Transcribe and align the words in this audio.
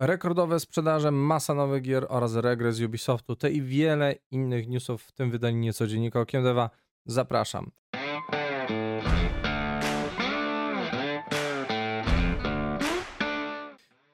Rekordowe 0.00 0.60
sprzedaże, 0.60 1.10
masa 1.10 1.54
nowych 1.54 1.82
gier 1.82 2.06
oraz 2.08 2.34
regres 2.34 2.80
Ubisoftu, 2.80 3.36
te 3.36 3.50
i 3.50 3.62
wiele 3.62 4.14
innych 4.30 4.68
newsów 4.68 5.02
w 5.02 5.12
tym 5.12 5.30
wydaniu 5.30 5.58
niecodziennika 5.58 6.20
Okiem 6.20 6.44
Deva. 6.44 6.70
Zapraszam. 7.06 7.70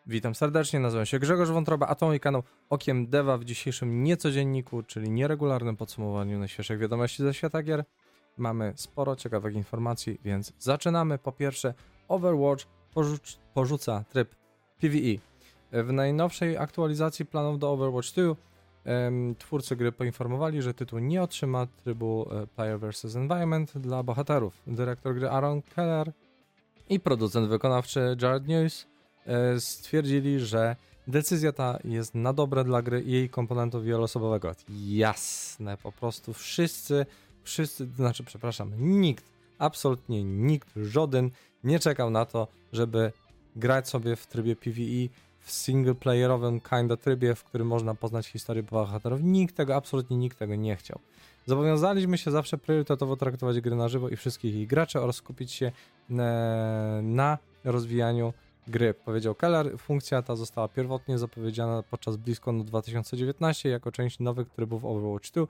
Witam 0.07 0.35
serdecznie, 0.35 0.81
nazywam 0.81 1.07
się 1.07 1.19
Grzegorz 1.19 1.51
Wątroba, 1.51 1.87
a 1.87 1.95
to 1.95 2.07
mój 2.07 2.21
kanał 2.21 2.43
Okiem 2.71 3.07
Deva 3.07 3.39
w 3.39 3.45
dzisiejszym 3.45 4.03
niecodzienniku, 4.03 4.83
czyli 4.83 5.11
nieregularnym 5.11 5.77
podsumowaniu 5.77 6.39
najświeższych 6.39 6.79
wiadomości 6.79 7.23
ze 7.23 7.35
świata 7.35 7.63
gier. 7.63 7.85
Mamy 8.37 8.73
sporo 8.77 9.17
ciekawych 9.17 9.55
informacji, 9.55 10.19
więc 10.25 10.53
zaczynamy. 10.59 11.19
Po 11.19 11.33
pierwsze, 11.33 11.75
Overwatch 12.09 12.67
porzuc 12.95 13.39
porzuca 13.55 14.05
tryb 14.11 14.35
PvE. 14.81 15.30
W 15.73 15.93
najnowszej 15.93 16.59
aktualizacji 16.59 17.27
planów 17.27 17.59
do 17.59 17.71
Overwatch 17.71 18.13
2 18.15 18.35
twórcy 19.39 19.77
gry 19.77 19.93
poinformowali, 19.93 20.63
że 20.63 20.75
tytuł 20.75 20.99
nie 20.99 21.23
otrzyma 21.23 21.67
trybu 21.67 22.27
e, 22.31 22.47
Player 22.47 22.81
vs. 22.81 23.17
Environment 23.17 23.79
dla 23.79 24.03
bohaterów. 24.03 24.63
Dyrektor 24.67 25.15
gry 25.15 25.29
Aaron 25.29 25.63
Keller 25.63 26.13
i 26.89 27.01
producent 27.01 27.49
wykonawczy 27.49 28.17
Jared 28.23 28.49
News 28.49 28.87
e, 29.27 29.61
stwierdzili, 29.61 30.41
że 30.41 30.77
decyzja 31.07 31.53
ta 31.53 31.79
jest 31.85 32.15
na 32.15 32.33
dobre 32.33 32.65
dla 32.65 32.83
gry 32.83 33.03
i 33.03 33.13
jej 33.13 33.29
komponentów 33.29 33.85
wieloosobowego. 33.85 34.53
Jasne, 34.87 35.77
po 35.77 35.93
prostu 35.93 36.33
wszyscy, 36.33 37.07
wszyscy, 37.43 37.87
znaczy 37.87 38.25
przepraszam, 38.25 38.73
nikt, 38.79 39.25
absolutnie 39.59 40.25
nikt, 40.25 40.69
żaden 40.77 41.31
nie 41.65 41.79
czekał 41.79 42.11
na 42.11 42.25
to, 42.25 42.49
żeby 42.73 43.13
grać 43.57 43.89
sobie 43.89 44.17
w 44.17 44.27
trybie 44.27 44.57
PvE 44.57 45.09
w 45.41 45.51
singleplayerowym 45.51 46.61
kinda 46.61 46.97
trybie, 46.97 47.35
w 47.35 47.45
którym 47.45 47.67
można 47.67 47.95
poznać 47.95 48.27
historię 48.27 48.63
bohaterów. 48.63 49.21
Nikt 49.23 49.57
tego, 49.57 49.75
absolutnie 49.77 50.17
nikt 50.17 50.39
tego 50.39 50.55
nie 50.55 50.77
chciał. 50.77 50.99
Zobowiązaliśmy 51.47 52.19
się 52.19 52.31
zawsze 52.31 52.59
priorytetowo 52.59 53.17
traktować 53.17 53.61
gry 53.61 53.77
na 53.77 53.89
żywo 53.89 54.09
i 54.09 54.17
wszystkich 54.17 54.55
ich 54.55 54.67
graczy 54.69 55.01
oraz 55.01 55.17
skupić 55.17 55.53
się 55.53 55.73
e, 56.11 57.01
na 57.03 57.39
rozwijaniu 57.65 58.33
gry. 58.69 58.95
Powiedział 58.95 59.35
Keller, 59.35 59.79
funkcja 59.79 60.23
ta 60.23 60.37
została 60.37 60.69
pierwotnie 60.69 61.19
zapowiedziana 61.19 61.83
podczas 61.91 62.17
BlizzConu 62.17 62.65
2019 62.65 63.69
jako 63.69 63.93
część 63.93 64.19
nowych 64.19 64.51
trybów 64.51 64.85
Overwatch 64.85 65.31
2. 65.31 65.47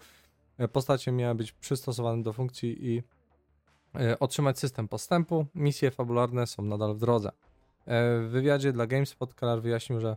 E, 0.59 0.69
postacie 0.69 1.13
miały 1.13 1.35
być 1.35 1.53
przystosowane 1.53 2.23
do 2.23 2.33
funkcji 2.33 2.87
i 2.89 3.03
e, 3.95 4.19
otrzymać 4.19 4.59
system 4.59 4.89
postępu. 4.89 5.47
Misje 5.55 5.91
fabularne 5.91 6.47
są 6.47 6.63
nadal 6.63 6.95
w 6.95 6.99
drodze. 6.99 7.31
E, 7.91 8.21
w 8.21 8.29
wywiadzie 8.31 8.73
dla 8.73 8.87
GameSpot 8.87 9.35
Keller 9.35 9.63
wyjaśnił, 9.63 10.01
że 10.01 10.17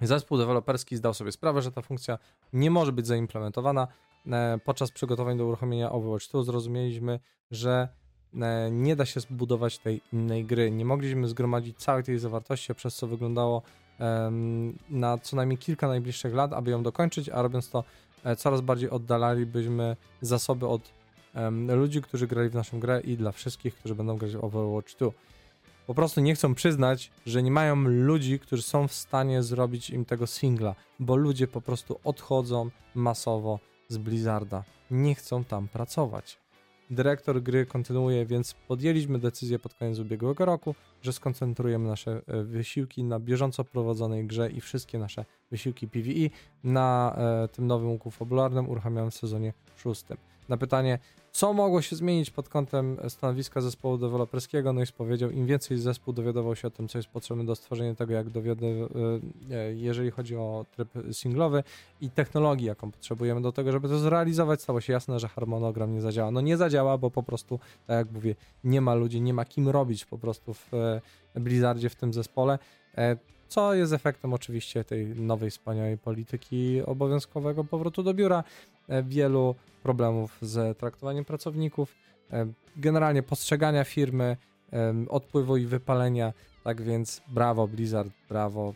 zespół 0.00 0.38
deweloperski 0.38 0.96
zdał 0.96 1.14
sobie 1.14 1.32
sprawę, 1.32 1.62
że 1.62 1.72
ta 1.72 1.82
funkcja 1.82 2.18
nie 2.52 2.70
może 2.70 2.92
być 2.92 3.06
zaimplementowana. 3.06 3.88
E, 4.26 4.58
podczas 4.64 4.90
przygotowań 4.90 5.38
do 5.38 5.46
uruchomienia 5.46 5.92
Overwatch 5.92 6.28
2 6.30 6.42
zrozumieliśmy, 6.42 7.20
że 7.50 7.88
e, 8.34 8.70
nie 8.70 8.96
da 8.96 9.06
się 9.06 9.20
zbudować 9.20 9.78
tej 9.78 10.00
innej 10.12 10.44
gry. 10.44 10.70
Nie 10.70 10.84
mogliśmy 10.84 11.28
zgromadzić 11.28 11.78
całej 11.78 12.04
tej 12.04 12.18
zawartości, 12.18 12.74
przez 12.74 12.94
co 12.94 13.06
wyglądało 13.06 13.62
na 14.90 15.18
co 15.18 15.36
najmniej 15.36 15.58
kilka 15.58 15.88
najbliższych 15.88 16.34
lat, 16.34 16.52
aby 16.52 16.70
ją 16.70 16.82
dokończyć, 16.82 17.28
a 17.28 17.42
robiąc 17.42 17.70
to 17.70 17.84
coraz 18.36 18.60
bardziej 18.60 18.90
oddalalibyśmy 18.90 19.96
zasoby 20.20 20.66
od 20.66 20.92
ludzi, 21.68 22.02
którzy 22.02 22.26
grali 22.26 22.48
w 22.48 22.54
naszą 22.54 22.80
grę 22.80 23.00
i 23.00 23.16
dla 23.16 23.32
wszystkich, 23.32 23.74
którzy 23.74 23.94
będą 23.94 24.16
grać 24.16 24.36
w 24.36 24.44
Overwatch 24.44 24.96
2 24.96 25.10
po 25.90 25.94
prostu 25.94 26.20
nie 26.20 26.34
chcą 26.34 26.54
przyznać, 26.54 27.10
że 27.26 27.42
nie 27.42 27.50
mają 27.50 27.76
ludzi, 27.84 28.38
którzy 28.38 28.62
są 28.62 28.88
w 28.88 28.92
stanie 28.92 29.42
zrobić 29.42 29.90
im 29.90 30.04
tego 30.04 30.26
singla, 30.26 30.74
bo 31.00 31.16
ludzie 31.16 31.48
po 31.48 31.60
prostu 31.60 32.00
odchodzą 32.04 32.70
masowo 32.94 33.58
z 33.88 33.98
Blizzarda. 33.98 34.64
Nie 34.90 35.14
chcą 35.14 35.44
tam 35.44 35.68
pracować. 35.68 36.38
Dyrektor 36.90 37.42
gry 37.42 37.66
kontynuuje, 37.66 38.26
więc 38.26 38.54
podjęliśmy 38.54 39.18
decyzję 39.18 39.58
pod 39.58 39.74
koniec 39.74 39.98
ubiegłego 39.98 40.44
roku, 40.44 40.74
że 41.02 41.12
skoncentrujemy 41.12 41.88
nasze 41.88 42.22
e, 42.26 42.42
wysiłki 42.42 43.04
na 43.04 43.20
bieżąco 43.20 43.64
prowadzonej 43.64 44.26
grze 44.26 44.50
i 44.50 44.60
wszystkie 44.60 44.98
nasze 44.98 45.24
wysiłki 45.50 45.88
PvE 45.88 46.30
na 46.64 47.16
e, 47.16 47.48
tym 47.48 47.66
nowym 47.66 47.88
łuku 47.88 48.10
fabularnym 48.10 48.68
uruchamianym 48.68 49.10
w 49.10 49.14
sezonie 49.14 49.52
szóstym. 49.76 50.16
Na 50.50 50.56
pytanie, 50.56 50.98
co 51.32 51.52
mogło 51.52 51.82
się 51.82 51.96
zmienić 51.96 52.30
pod 52.30 52.48
kątem 52.48 52.96
stanowiska 53.08 53.60
zespołu 53.60 53.98
deweloperskiego? 53.98 54.72
No 54.72 54.82
i 54.82 54.86
powiedział, 54.98 55.30
im 55.30 55.46
więcej 55.46 55.78
zespół 55.78 56.14
dowiadywał 56.14 56.56
się 56.56 56.68
o 56.68 56.70
tym, 56.70 56.88
co 56.88 56.98
jest 56.98 57.08
potrzebne 57.08 57.44
do 57.44 57.56
stworzenia 57.56 57.94
tego, 57.94 58.12
jak 58.12 58.30
dowiady, 58.30 58.66
e, 59.50 59.56
e, 59.56 59.74
jeżeli 59.74 60.10
chodzi 60.10 60.36
o 60.36 60.66
tryb 60.76 60.88
singlowy 61.12 61.62
i 62.00 62.10
technologii, 62.10 62.66
jaką 62.66 62.90
potrzebujemy 62.90 63.40
do 63.40 63.52
tego, 63.52 63.72
żeby 63.72 63.88
to 63.88 63.98
zrealizować, 63.98 64.62
stało 64.62 64.80
się 64.80 64.92
jasne, 64.92 65.20
że 65.20 65.28
harmonogram 65.28 65.92
nie 65.92 66.00
zadziała. 66.00 66.30
No 66.30 66.40
nie 66.40 66.56
zadziała, 66.56 66.98
bo 66.98 67.10
po 67.10 67.22
prostu, 67.22 67.58
tak 67.86 67.96
jak 67.96 68.14
mówię, 68.14 68.34
nie 68.64 68.80
ma 68.80 68.94
ludzi, 68.94 69.20
nie 69.20 69.34
ma 69.34 69.44
kim 69.44 69.68
robić 69.68 70.04
po 70.04 70.18
prostu 70.18 70.54
w 70.54 70.74
e, 70.74 71.00
Blizzardzie, 71.34 71.88
w 71.88 71.94
tym 71.94 72.12
zespole 72.12 72.58
co 73.50 73.74
jest 73.74 73.92
efektem 73.92 74.34
oczywiście 74.34 74.84
tej 74.84 75.06
nowej, 75.06 75.50
wspaniałej 75.50 75.98
polityki 75.98 76.82
obowiązkowego 76.86 77.64
powrotu 77.64 78.02
do 78.02 78.14
biura, 78.14 78.44
wielu 79.02 79.54
problemów 79.82 80.38
z 80.42 80.78
traktowaniem 80.78 81.24
pracowników, 81.24 81.94
generalnie 82.76 83.22
postrzegania 83.22 83.84
firmy, 83.84 84.36
odpływu 85.08 85.56
i 85.56 85.66
wypalenia. 85.66 86.32
Tak 86.64 86.82
więc 86.82 87.22
brawo 87.28 87.68
Blizzard, 87.68 88.10
brawo, 88.28 88.74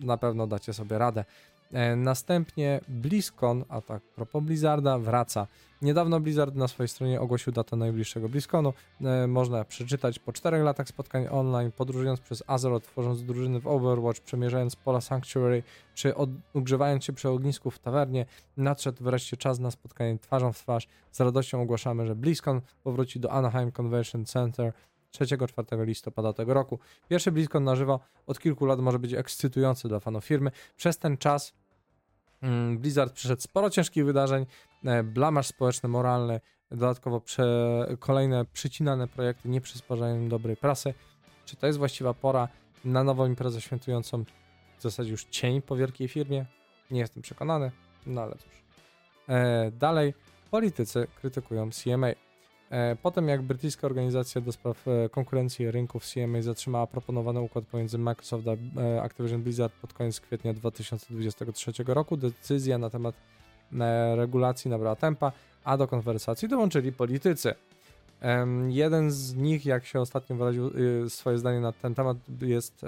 na 0.00 0.16
pewno 0.16 0.46
dacie 0.46 0.72
sobie 0.72 0.98
radę. 0.98 1.24
E, 1.72 1.96
następnie 1.96 2.80
BlizzCon, 2.88 3.64
a 3.68 3.80
tak 3.80 4.02
propos 4.02 4.44
Blizzarda, 4.44 4.98
wraca. 4.98 5.46
Niedawno 5.82 6.20
Blizzard 6.20 6.54
na 6.54 6.68
swojej 6.68 6.88
stronie 6.88 7.20
ogłosił 7.20 7.52
datę 7.52 7.76
najbliższego 7.76 8.28
BlizzConu. 8.28 8.72
E, 9.00 9.26
można 9.26 9.64
przeczytać 9.64 10.18
po 10.18 10.32
czterech 10.32 10.64
latach 10.64 10.88
spotkań 10.88 11.26
online, 11.30 11.72
podróżując 11.72 12.20
przez 12.20 12.42
Azeroth, 12.46 12.86
tworząc 12.86 13.22
drużyny 13.22 13.60
w 13.60 13.66
Overwatch, 13.66 14.20
przemierzając 14.20 14.76
pola 14.76 15.00
Sanctuary, 15.00 15.62
czy 15.94 16.14
od, 16.14 16.30
ugrzewając 16.54 17.04
się 17.04 17.12
przy 17.12 17.28
ognisku 17.28 17.70
w 17.70 17.78
tawernie. 17.78 18.26
Nadszedł 18.56 19.04
wreszcie 19.04 19.36
czas 19.36 19.58
na 19.58 19.70
spotkanie 19.70 20.18
twarzą 20.18 20.52
w 20.52 20.58
twarz. 20.58 20.88
Z 21.12 21.20
radością 21.20 21.62
ogłaszamy, 21.62 22.06
że 22.06 22.16
BlizzCon 22.16 22.60
powróci 22.82 23.20
do 23.20 23.32
Anaheim 23.32 23.72
Convention 23.72 24.24
Center 24.24 24.72
3-4 25.12 25.86
listopada 25.86 26.32
tego 26.32 26.54
roku. 26.54 26.78
Pierwszy 27.08 27.32
BlizzCon 27.32 27.64
na 27.64 27.76
żywo 27.76 28.00
od 28.26 28.38
kilku 28.38 28.66
lat 28.66 28.80
może 28.80 28.98
być 28.98 29.14
ekscytujący 29.14 29.88
dla 29.88 30.00
fanów 30.00 30.24
firmy. 30.24 30.50
Przez 30.76 30.98
ten 30.98 31.16
czas 31.16 31.52
Blizzard 32.76 33.12
przeszedł 33.12 33.42
sporo 33.42 33.70
ciężkich 33.70 34.04
wydarzeń, 34.04 34.46
e, 34.84 35.02
blamaż 35.02 35.46
społeczny, 35.46 35.88
moralny, 35.88 36.40
dodatkowo 36.70 37.20
prze, 37.20 37.86
kolejne 37.98 38.44
przycinane 38.44 39.08
projekty 39.08 39.48
nie 39.48 39.60
przysparzają 39.60 40.28
dobrej 40.28 40.56
prasy. 40.56 40.94
Czy 41.44 41.56
to 41.56 41.66
jest 41.66 41.78
właściwa 41.78 42.14
pora 42.14 42.48
na 42.84 43.04
nową 43.04 43.26
imprezę 43.26 43.60
świętującą 43.60 44.24
w 44.78 44.82
zasadzie 44.82 45.10
już 45.10 45.24
cień 45.24 45.62
po 45.62 45.76
wielkiej 45.76 46.08
firmie? 46.08 46.46
Nie 46.90 47.00
jestem 47.00 47.22
przekonany, 47.22 47.70
no 48.06 48.22
ale 48.22 48.32
cóż. 48.32 48.62
E, 49.28 49.70
dalej, 49.70 50.14
politycy 50.50 51.06
krytykują 51.20 51.70
CMA. 51.70 52.08
E, 52.70 52.96
potem 52.96 53.28
jak 53.28 53.42
brytyjska 53.42 53.86
organizacja 53.86 54.40
do 54.40 54.52
spraw 54.52 54.88
e, 54.88 55.08
konkurencji 55.08 55.70
rynków 55.70 56.04
CMA 56.04 56.42
zatrzymała 56.42 56.86
proponowany 56.86 57.40
układ 57.40 57.64
pomiędzy 57.64 57.98
Microsoft 57.98 58.44
a 58.48 58.80
e, 58.80 59.02
Activision 59.02 59.42
Blizzard 59.42 59.72
pod 59.74 59.92
koniec 59.92 60.20
kwietnia 60.20 60.54
2023 60.54 61.72
roku, 61.86 62.16
decyzja 62.16 62.78
na 62.78 62.90
temat 62.90 63.14
regulacji 64.16 64.70
nabrała 64.70 64.96
tempa, 64.96 65.32
a 65.64 65.76
do 65.76 65.88
konwersacji 65.88 66.48
dołączyli 66.48 66.92
politycy. 66.92 67.54
Jeden 68.68 69.10
z 69.10 69.34
nich, 69.34 69.66
jak 69.66 69.86
się 69.86 70.00
ostatnio 70.00 70.36
wyraził 70.36 70.70
y, 71.04 71.10
swoje 71.10 71.38
zdanie 71.38 71.60
na 71.60 71.72
ten 71.72 71.94
temat, 71.94 72.16
jest 72.40 72.86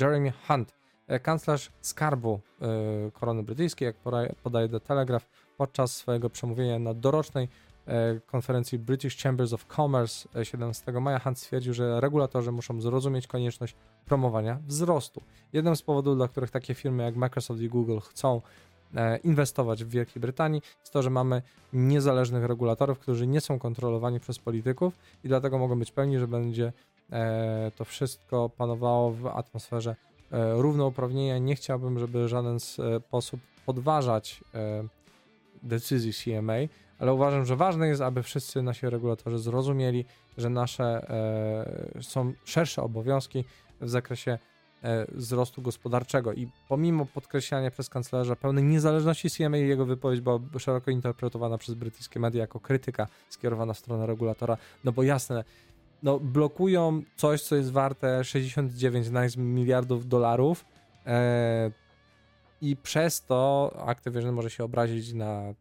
Jeremy 0.00 0.32
Hunt, 0.46 0.74
kanclerz 1.22 1.70
skarbu 1.80 2.40
korony 3.12 3.42
brytyjskiej, 3.42 3.86
jak 3.86 3.96
podaje 4.42 4.68
The 4.68 4.80
Telegraph, 4.80 5.26
podczas 5.56 5.96
swojego 5.96 6.30
przemówienia 6.30 6.78
na 6.78 6.94
dorocznej 6.94 7.48
konferencji 8.26 8.78
British 8.78 9.22
Chambers 9.22 9.52
of 9.52 9.66
Commerce 9.76 10.28
17 10.44 10.92
e, 10.92 11.00
maja 11.00 11.18
Hunt 11.18 11.38
stwierdził, 11.38 11.74
że 11.74 12.00
regulatorzy 12.00 12.52
muszą 12.52 12.80
zrozumieć 12.80 13.26
konieczność 13.26 13.74
promowania 14.06 14.58
wzrostu. 14.66 15.22
Jednym 15.52 15.76
z 15.76 15.82
powodów, 15.82 16.16
dla 16.16 16.28
których 16.28 16.50
takie 16.50 16.74
firmy 16.74 17.02
jak 17.02 17.16
Microsoft 17.16 17.60
i 17.60 17.68
Google 17.68 17.98
chcą 17.98 18.42
e, 18.94 19.16
inwestować 19.16 19.84
w 19.84 19.88
Wielkiej 19.88 20.20
Brytanii 20.20 20.62
jest 20.80 20.92
to, 20.92 21.02
że 21.02 21.10
mamy 21.10 21.42
niezależnych 21.72 22.44
regulatorów, 22.44 22.98
którzy 22.98 23.26
nie 23.26 23.40
są 23.40 23.58
kontrolowani 23.58 24.20
przez 24.20 24.38
polityków 24.38 24.98
i 25.24 25.28
dlatego 25.28 25.58
mogą 25.58 25.78
być 25.78 25.92
pewni, 25.92 26.18
że 26.18 26.28
będzie 26.28 26.72
to 27.76 27.84
wszystko 27.84 28.48
panowało 28.48 29.10
w 29.10 29.26
atmosferze 29.26 29.96
równouprawnienia. 30.30 31.38
Nie 31.38 31.54
chciałbym, 31.56 31.98
żeby 31.98 32.28
żaden 32.28 32.58
sposób 32.60 33.40
podważać 33.66 34.44
decyzji 35.62 36.12
CMA, 36.12 36.54
ale 37.00 37.14
uważam, 37.14 37.44
że 37.44 37.56
ważne 37.56 37.88
jest, 37.88 38.02
aby 38.02 38.22
wszyscy 38.22 38.62
nasi 38.62 38.90
regulatorzy 38.90 39.38
zrozumieli, 39.38 40.04
że 40.38 40.50
nasze 40.50 41.10
e, 41.98 42.02
są 42.02 42.32
szersze 42.44 42.82
obowiązki 42.82 43.44
w 43.80 43.88
zakresie 43.88 44.38
e, 44.82 45.06
wzrostu 45.12 45.62
gospodarczego. 45.62 46.32
I 46.32 46.48
pomimo 46.68 47.06
podkreślania 47.06 47.70
przez 47.70 47.88
kanclerza 47.88 48.36
pełnej 48.36 48.64
niezależności 48.64 49.30
CMA 49.30 49.56
jego 49.56 49.86
wypowiedź 49.86 50.20
była 50.20 50.38
szeroko 50.58 50.90
interpretowana 50.90 51.58
przez 51.58 51.74
brytyjskie 51.74 52.20
media 52.20 52.40
jako 52.40 52.60
krytyka 52.60 53.06
skierowana 53.28 53.72
w 53.72 53.78
stronę 53.78 54.06
regulatora, 54.06 54.56
no 54.84 54.92
bo 54.92 55.02
jasne, 55.02 55.44
no 56.02 56.18
blokują 56.18 57.02
coś, 57.16 57.42
co 57.42 57.56
jest 57.56 57.72
warte 57.72 58.24
69 58.24 59.08
miliardów 59.36 60.08
dolarów 60.08 60.64
e, 61.06 61.70
i 62.62 62.76
przez 62.76 63.24
to 63.24 63.70
Activision 63.86 64.32
może 64.32 64.50
się 64.50 64.64
obrazić 64.64 65.12
na 65.12 65.54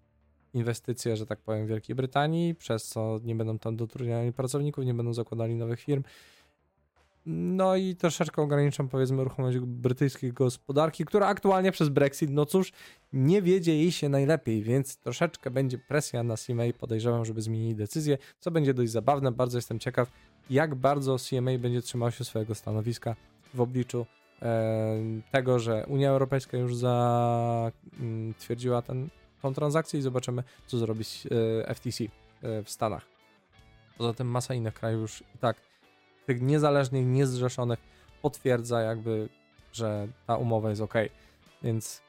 inwestycje, 0.53 1.17
że 1.17 1.25
tak 1.25 1.39
powiem, 1.39 1.65
w 1.65 1.69
Wielkiej 1.69 1.95
Brytanii, 1.95 2.55
przez 2.55 2.87
co 2.87 3.19
nie 3.23 3.35
będą 3.35 3.59
tam 3.59 3.75
dotrudniali 3.75 4.33
pracowników, 4.33 4.85
nie 4.85 4.93
będą 4.93 5.13
zakładali 5.13 5.55
nowych 5.55 5.79
firm. 5.79 6.03
No 7.25 7.75
i 7.75 7.95
troszeczkę 7.95 8.41
ograniczam, 8.41 8.89
powiedzmy, 8.89 9.23
ruchomość 9.23 9.57
brytyjskiej 9.57 10.33
gospodarki, 10.33 11.05
która 11.05 11.27
aktualnie 11.27 11.71
przez 11.71 11.89
Brexit, 11.89 12.29
no 12.29 12.45
cóż, 12.45 12.71
nie 13.13 13.41
wiedzie 13.41 13.75
jej 13.75 13.91
się 13.91 14.09
najlepiej, 14.09 14.63
więc 14.63 14.97
troszeczkę 14.97 15.51
będzie 15.51 15.77
presja 15.77 16.23
na 16.23 16.35
CMA, 16.37 16.63
podejrzewam, 16.79 17.25
żeby 17.25 17.41
zmienili 17.41 17.75
decyzję, 17.75 18.17
co 18.39 18.51
będzie 18.51 18.73
dość 18.73 18.91
zabawne. 18.91 19.31
Bardzo 19.31 19.57
jestem 19.57 19.79
ciekaw, 19.79 20.11
jak 20.49 20.75
bardzo 20.75 21.17
CMA 21.17 21.57
będzie 21.59 21.81
trzymał 21.81 22.11
się 22.11 22.23
swojego 22.23 22.55
stanowiska 22.55 23.15
w 23.53 23.61
obliczu 23.61 24.05
e, 24.41 24.97
tego, 25.31 25.59
że 25.59 25.85
Unia 25.87 26.09
Europejska 26.09 26.57
już 26.57 26.75
zatwierdziła 26.75 28.77
mm, 28.77 28.83
ten 28.83 29.09
tą 29.41 29.53
transakcję 29.53 29.99
i 29.99 30.03
zobaczymy, 30.03 30.43
co 30.67 30.77
zrobi 30.77 31.03
e, 31.65 31.75
FTC 31.75 32.03
e, 32.03 32.63
w 32.63 32.69
Stanach. 32.69 33.05
Poza 33.97 34.13
tym 34.13 34.27
masa 34.27 34.53
innych 34.53 34.73
krajów 34.73 35.01
już 35.01 35.21
i 35.35 35.37
tak 35.39 35.57
tych 36.25 36.41
niezależnych, 36.41 37.05
niezrzeszonych 37.05 37.79
potwierdza 38.21 38.81
jakby, 38.81 39.29
że 39.73 40.07
ta 40.27 40.37
umowa 40.37 40.69
jest 40.69 40.81
ok. 40.81 40.93
Więc 41.63 42.01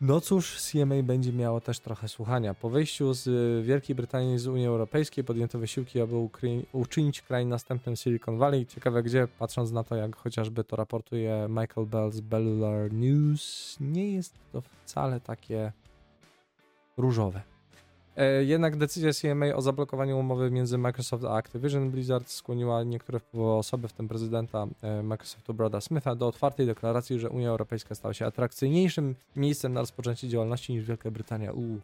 no 0.00 0.20
cóż, 0.20 0.60
CMA 0.60 1.02
będzie 1.02 1.32
miało 1.32 1.60
też 1.60 1.80
trochę 1.80 2.08
słuchania. 2.08 2.54
Po 2.54 2.70
wyjściu 2.70 3.14
z 3.14 3.64
Wielkiej 3.66 3.96
Brytanii 3.96 4.38
z 4.38 4.46
Unii 4.46 4.66
Europejskiej 4.66 5.24
podjęto 5.24 5.58
wysiłki, 5.58 6.00
aby 6.00 6.28
uczynić 6.72 7.22
kraj 7.22 7.46
następnym 7.46 7.96
Silicon 7.96 8.38
Valley. 8.38 8.66
Ciekawe 8.66 9.02
gdzie, 9.02 9.28
patrząc 9.38 9.72
na 9.72 9.84
to, 9.84 9.96
jak 9.96 10.16
chociażby 10.16 10.64
to 10.64 10.76
raportuje 10.76 11.46
Michael 11.48 11.86
Bell 11.86 12.12
z 12.12 12.20
Bellular 12.20 12.92
News, 12.92 13.76
nie 13.80 14.12
jest 14.12 14.34
to 14.52 14.60
wcale 14.60 15.20
takie 15.20 15.72
różowe. 16.96 17.42
E, 18.16 18.44
jednak 18.44 18.76
decyzja 18.76 19.10
CMA 19.12 19.46
o 19.46 19.62
zablokowaniu 19.62 20.18
umowy 20.18 20.50
między 20.50 20.78
Microsoft 20.78 21.24
a 21.24 21.36
Activision 21.36 21.90
Blizzard 21.90 22.28
skłoniła 22.28 22.84
niektóre 22.84 23.18
wpływowe 23.18 23.54
osoby, 23.54 23.88
w 23.88 23.92
tym 23.92 24.08
prezydenta 24.08 24.66
e, 24.82 25.02
Microsoftu 25.02 25.54
Brada 25.54 25.80
Smitha, 25.80 26.14
do 26.14 26.26
otwartej 26.26 26.66
deklaracji, 26.66 27.18
że 27.18 27.30
Unia 27.30 27.48
Europejska 27.48 27.94
stała 27.94 28.14
się 28.14 28.26
atrakcyjniejszym 28.26 29.14
miejscem 29.36 29.72
na 29.72 29.80
rozpoczęcie 29.80 30.28
działalności 30.28 30.72
niż 30.72 30.84
Wielka 30.84 31.10
Brytania. 31.10 31.52
Uuu, 31.52 31.80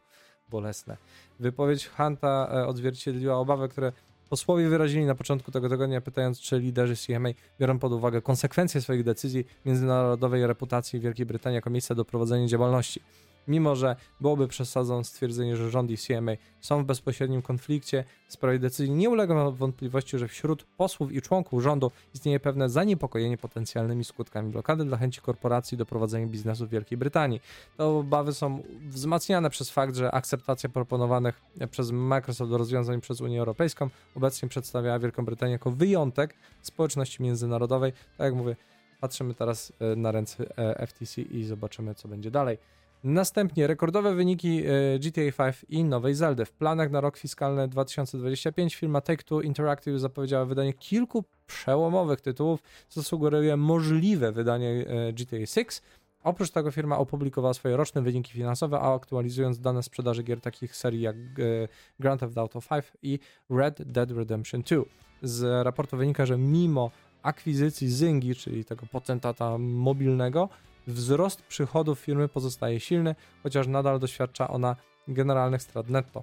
bolesne. 0.50 0.96
Wypowiedź 1.40 1.88
Hunta 1.88 2.50
e, 2.52 2.66
odzwierciedliła 2.66 3.36
obawy, 3.36 3.68
które 3.68 3.92
posłowie 4.28 4.68
wyrazili 4.68 5.04
na 5.04 5.14
początku 5.14 5.50
tego 5.50 5.68
tygodnia, 5.68 6.00
pytając, 6.00 6.40
czy 6.40 6.58
liderzy 6.58 6.94
CMA 7.06 7.28
biorą 7.60 7.78
pod 7.78 7.92
uwagę 7.92 8.22
konsekwencje 8.22 8.80
swoich 8.80 9.04
decyzji 9.04 9.44
międzynarodowej 9.66 10.46
reputacji 10.46 11.00
Wielkiej 11.00 11.26
Brytanii 11.26 11.54
jako 11.54 11.70
miejsca 11.70 11.94
do 11.94 12.04
prowadzenia 12.04 12.46
działalności. 12.46 13.00
Mimo, 13.48 13.76
że 13.76 13.96
byłoby 14.20 14.48
przesadą 14.48 15.04
stwierdzenie, 15.04 15.56
że 15.56 15.70
rząd 15.70 15.90
i 15.90 15.96
CMA 15.96 16.32
są 16.60 16.82
w 16.82 16.86
bezpośrednim 16.86 17.42
konflikcie 17.42 18.04
w 18.28 18.32
sprawie 18.32 18.58
decyzji, 18.58 18.94
nie 18.94 19.10
ulega 19.10 19.50
wątpliwości, 19.50 20.18
że 20.18 20.28
wśród 20.28 20.64
posłów 20.64 21.12
i 21.12 21.22
członków 21.22 21.62
rządu 21.62 21.90
istnieje 22.14 22.40
pewne 22.40 22.70
zaniepokojenie 22.70 23.38
potencjalnymi 23.38 24.04
skutkami 24.04 24.50
blokady 24.50 24.84
dla 24.84 24.96
chęci 24.96 25.20
korporacji 25.20 25.78
do 25.78 25.86
prowadzenia 25.86 26.26
biznesu 26.26 26.66
w 26.66 26.70
Wielkiej 26.70 26.98
Brytanii. 26.98 27.40
Te 27.76 27.84
obawy 27.84 28.34
są 28.34 28.62
wzmacniane 28.88 29.50
przez 29.50 29.70
fakt, 29.70 29.96
że 29.96 30.10
akceptacja 30.10 30.68
proponowanych 30.68 31.40
przez 31.70 31.90
Microsoft 31.90 32.52
rozwiązań 32.52 33.00
przez 33.00 33.20
Unię 33.20 33.38
Europejską 33.38 33.88
obecnie 34.16 34.48
przedstawia 34.48 34.98
Wielką 34.98 35.24
Brytanię 35.24 35.52
jako 35.52 35.70
wyjątek 35.70 36.34
społeczności 36.62 37.22
międzynarodowej. 37.22 37.92
Tak 37.92 38.24
jak 38.24 38.34
mówię, 38.34 38.56
patrzymy 39.00 39.34
teraz 39.34 39.72
e, 39.80 39.96
na 39.96 40.12
ręce 40.12 40.58
e, 40.58 40.86
FTC 40.86 41.22
i 41.22 41.44
zobaczymy, 41.44 41.94
co 41.94 42.08
będzie 42.08 42.30
dalej. 42.30 42.58
Następnie 43.04 43.66
rekordowe 43.66 44.14
wyniki 44.14 44.62
e, 44.66 44.98
GTA 44.98 45.44
5 45.44 45.66
i 45.68 45.84
nowej 45.84 46.14
Zeldy. 46.14 46.44
W 46.44 46.52
planach 46.52 46.90
na 46.90 47.00
rok 47.00 47.16
fiskalny 47.16 47.68
2025 47.68 48.74
firma 48.74 49.00
Take-Two 49.00 49.44
Interactive 49.44 50.00
zapowiedziała 50.00 50.44
wydanie 50.44 50.72
kilku 50.72 51.24
przełomowych 51.46 52.20
tytułów, 52.20 52.60
co 52.88 53.02
sugeruje 53.02 53.56
możliwe 53.56 54.32
wydanie 54.32 54.68
e, 54.68 55.12
GTA 55.12 55.46
6. 55.46 55.82
Oprócz 56.24 56.50
tego 56.50 56.70
firma 56.70 56.98
opublikowała 56.98 57.54
swoje 57.54 57.76
roczne 57.76 58.02
wyniki 58.02 58.32
finansowe, 58.32 58.80
a 58.80 58.94
aktualizując 58.94 59.60
dane 59.60 59.82
sprzedaży 59.82 60.22
gier 60.22 60.40
takich 60.40 60.76
serii 60.76 61.00
jak 61.00 61.16
e, 61.16 61.68
Grand 62.00 62.20
Theft 62.20 62.38
Auto 62.38 62.60
5 62.70 62.84
i 63.02 63.18
Red 63.50 63.82
Dead 63.82 64.10
Redemption 64.10 64.62
2. 64.62 64.82
Z 65.22 65.64
raportu 65.64 65.96
wynika, 65.96 66.26
że 66.26 66.38
mimo 66.38 66.90
akwizycji 67.22 67.88
Zyngi, 67.88 68.34
czyli 68.34 68.64
tego 68.64 68.86
potentata 68.86 69.58
mobilnego, 69.58 70.48
Wzrost 70.86 71.42
przychodów 71.42 71.98
firmy 71.98 72.28
pozostaje 72.28 72.80
silny, 72.80 73.14
chociaż 73.42 73.66
nadal 73.66 74.00
doświadcza 74.00 74.48
ona 74.48 74.76
generalnych 75.08 75.62
strat 75.62 75.88
netto. 75.90 76.22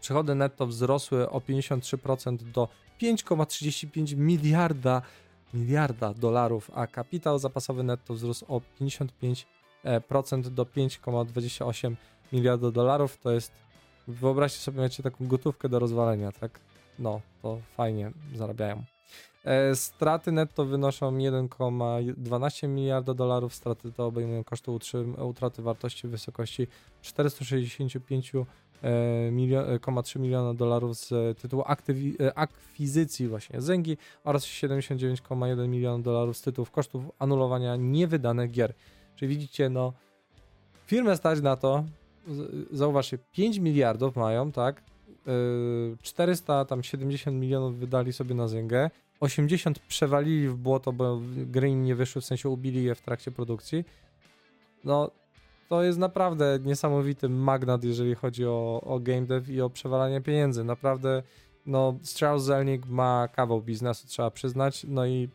Przychody 0.00 0.34
netto 0.34 0.66
wzrosły 0.66 1.30
o 1.30 1.40
53% 1.40 2.36
do 2.36 2.68
5,35 3.00 4.16
miliarda, 4.16 5.02
miliarda 5.54 6.14
dolarów, 6.14 6.70
a 6.74 6.86
kapitał 6.86 7.38
zapasowy 7.38 7.82
netto 7.82 8.14
wzrósł 8.14 8.44
o 8.48 8.60
55% 8.80 9.44
do 10.42 10.64
5,28 10.64 11.94
miliarda 12.32 12.70
dolarów. 12.70 13.18
To 13.18 13.30
jest, 13.30 13.52
wyobraźcie 14.08 14.58
sobie, 14.58 14.80
macie 14.80 15.02
taką 15.02 15.26
gotówkę 15.26 15.68
do 15.68 15.78
rozwalenia, 15.78 16.32
tak? 16.32 16.60
No, 16.98 17.20
to 17.42 17.60
fajnie 17.76 18.12
zarabiają. 18.34 18.84
E, 19.48 19.76
straty 19.76 20.32
netto 20.32 20.64
wynoszą 20.64 21.16
1,12 21.16 22.68
miliarda 22.68 23.14
dolarów. 23.14 23.54
Straty 23.54 23.92
to 23.92 24.06
obejmują 24.06 24.44
koszty 24.44 24.70
utraty 25.24 25.62
wartości 25.62 26.08
w 26.08 26.10
wysokości 26.10 26.66
465,3 27.02 28.44
e, 30.16 30.18
miliona 30.18 30.54
dolarów 30.54 30.98
z 30.98 31.38
tytułu 31.38 31.64
e, 32.20 32.38
akwizycji 32.38 33.28
właśnie 33.28 33.60
Zęgi 33.60 33.96
oraz 34.24 34.44
79,1 34.44 35.68
miliona 35.68 36.02
dolarów 36.02 36.36
z 36.36 36.42
tytułu 36.42 36.66
kosztów 36.72 37.04
anulowania 37.18 37.76
niewydanych 37.76 38.50
gier. 38.50 38.74
Czyli 39.16 39.28
widzicie, 39.28 39.68
no 39.70 39.92
firmę 40.86 41.16
stać 41.16 41.40
na 41.40 41.56
to, 41.56 41.84
zauważcie, 42.72 43.18
5 43.32 43.58
miliardów 43.58 44.16
mają, 44.16 44.52
tak? 44.52 44.82
470 46.02 47.36
milionów 47.36 47.78
wydali 47.78 48.12
sobie 48.12 48.34
na 48.34 48.48
Zęgę, 48.48 48.90
80 49.20 49.78
przewalili 49.78 50.48
w 50.48 50.56
błoto, 50.56 50.92
bo 50.92 51.20
gry 51.36 51.70
im 51.70 51.84
nie 51.84 51.94
wyszły, 51.94 52.22
w 52.22 52.24
sensie 52.24 52.48
ubili 52.48 52.84
je 52.84 52.94
w 52.94 53.02
trakcie 53.02 53.30
produkcji. 53.30 53.84
No, 54.84 55.10
to 55.68 55.82
jest 55.82 55.98
naprawdę 55.98 56.58
niesamowity 56.64 57.28
magnat, 57.28 57.84
jeżeli 57.84 58.14
chodzi 58.14 58.46
o, 58.46 58.80
o 58.80 59.00
game 59.00 59.26
dev 59.26 59.52
i 59.52 59.60
o 59.60 59.70
przewalanie 59.70 60.20
pieniędzy. 60.20 60.64
Naprawdę, 60.64 61.22
no, 61.66 61.98
Strauss 62.02 62.42
Zelnick 62.42 62.86
ma 62.86 63.28
kawał 63.28 63.62
biznesu, 63.62 64.06
trzeba 64.06 64.30
przyznać. 64.30 64.86
No 64.88 65.06
i 65.06 65.28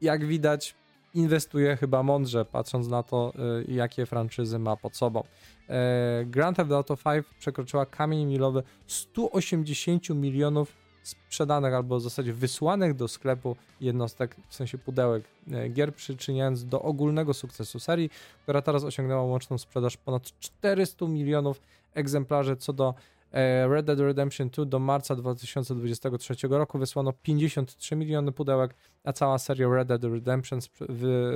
jak 0.00 0.26
widać, 0.26 0.74
inwestuje 1.14 1.76
chyba 1.76 2.02
mądrze, 2.02 2.44
patrząc 2.44 2.88
na 2.88 3.02
to, 3.02 3.32
y, 3.68 3.72
jakie 3.72 4.06
franczyzy 4.06 4.58
ma 4.58 4.76
pod 4.76 4.96
sobą. 4.96 5.22
Y, 5.22 6.26
Grand 6.26 6.56
Theft 6.56 6.72
Auto 6.72 6.96
5 6.96 7.26
przekroczyła 7.38 7.86
kamień 7.86 8.26
milowy 8.26 8.62
180 8.86 10.10
milionów 10.10 10.81
sprzedanych 11.02 11.74
albo 11.74 11.98
w 11.98 12.02
zasadzie 12.02 12.32
wysłanych 12.32 12.94
do 12.94 13.08
sklepu 13.08 13.56
jednostek, 13.80 14.36
w 14.48 14.54
sensie 14.54 14.78
pudełek 14.78 15.24
e, 15.52 15.68
gier, 15.68 15.94
przyczyniając 15.94 16.64
do 16.64 16.82
ogólnego 16.82 17.34
sukcesu 17.34 17.80
serii, 17.80 18.10
która 18.42 18.62
teraz 18.62 18.84
osiągnęła 18.84 19.22
łączną 19.22 19.58
sprzedaż 19.58 19.96
ponad 19.96 20.22
400 20.40 21.06
milionów 21.06 21.60
egzemplarzy, 21.94 22.56
co 22.56 22.72
do 22.72 22.94
e, 23.32 23.68
Red 23.68 23.86
Dead 23.86 23.98
Redemption 23.98 24.48
2 24.48 24.64
do 24.64 24.78
marca 24.78 25.16
2023 25.16 26.48
roku 26.48 26.78
wysłano 26.78 27.12
53 27.12 27.96
miliony 27.96 28.32
pudełek, 28.32 28.74
a 29.04 29.12
cała 29.12 29.38
seria 29.38 29.68
Red 29.68 29.88
Dead 29.88 30.04
Redemption 30.04 30.60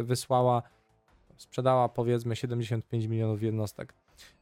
wysłała, 0.02 0.62
sprzedała 1.37 1.88
powiedzmy 1.88 2.37
75 2.37 3.06
milionów 3.06 3.42
jednostek. 3.42 3.94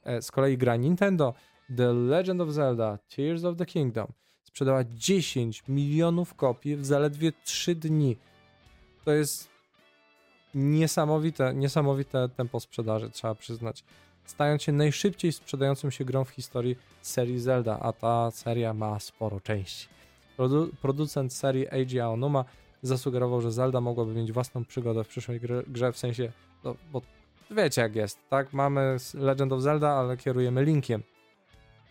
E, 0.04 0.22
z 0.22 0.30
kolei 0.30 0.58
gra 0.58 0.76
Nintendo 0.76 1.34
The 1.76 1.92
Legend 1.92 2.40
of 2.40 2.50
Zelda 2.50 2.98
Tears 3.16 3.44
of 3.44 3.56
the 3.56 3.66
Kingdom 3.66 4.06
sprzedała 4.54 4.84
10 4.84 5.62
milionów 5.68 6.34
kopii 6.34 6.76
w 6.76 6.86
zaledwie 6.86 7.32
3 7.44 7.74
dni. 7.74 8.16
To 9.04 9.12
jest 9.12 9.48
niesamowite, 10.54 11.54
niesamowite 11.54 12.28
tempo 12.28 12.60
sprzedaży, 12.60 13.10
trzeba 13.10 13.34
przyznać. 13.34 13.84
Stając 14.24 14.62
się 14.62 14.72
najszybciej 14.72 15.32
sprzedającą 15.32 15.90
się 15.90 16.04
grą 16.04 16.24
w 16.24 16.28
historii 16.28 16.76
serii 17.02 17.40
Zelda, 17.40 17.80
a 17.80 17.92
ta 17.92 18.30
seria 18.30 18.74
ma 18.74 19.00
sporo 19.00 19.40
części. 19.40 19.88
Produ 20.36 20.70
producent 20.82 21.32
serii 21.32 21.66
Eiji 21.70 22.00
Aonuma 22.00 22.44
zasugerował, 22.82 23.40
że 23.40 23.52
Zelda 23.52 23.80
mogłaby 23.80 24.14
mieć 24.14 24.32
własną 24.32 24.64
przygodę 24.64 25.04
w 25.04 25.08
przyszłej 25.08 25.40
grze, 25.66 25.92
w 25.92 25.98
sensie, 25.98 26.32
no, 26.64 26.76
bo 26.92 27.02
wiecie 27.50 27.80
jak 27.80 27.96
jest, 27.96 28.18
tak? 28.30 28.52
Mamy 28.52 28.96
Legend 29.14 29.52
of 29.52 29.62
Zelda, 29.62 29.90
ale 29.90 30.16
kierujemy 30.16 30.64
Linkiem. 30.64 31.02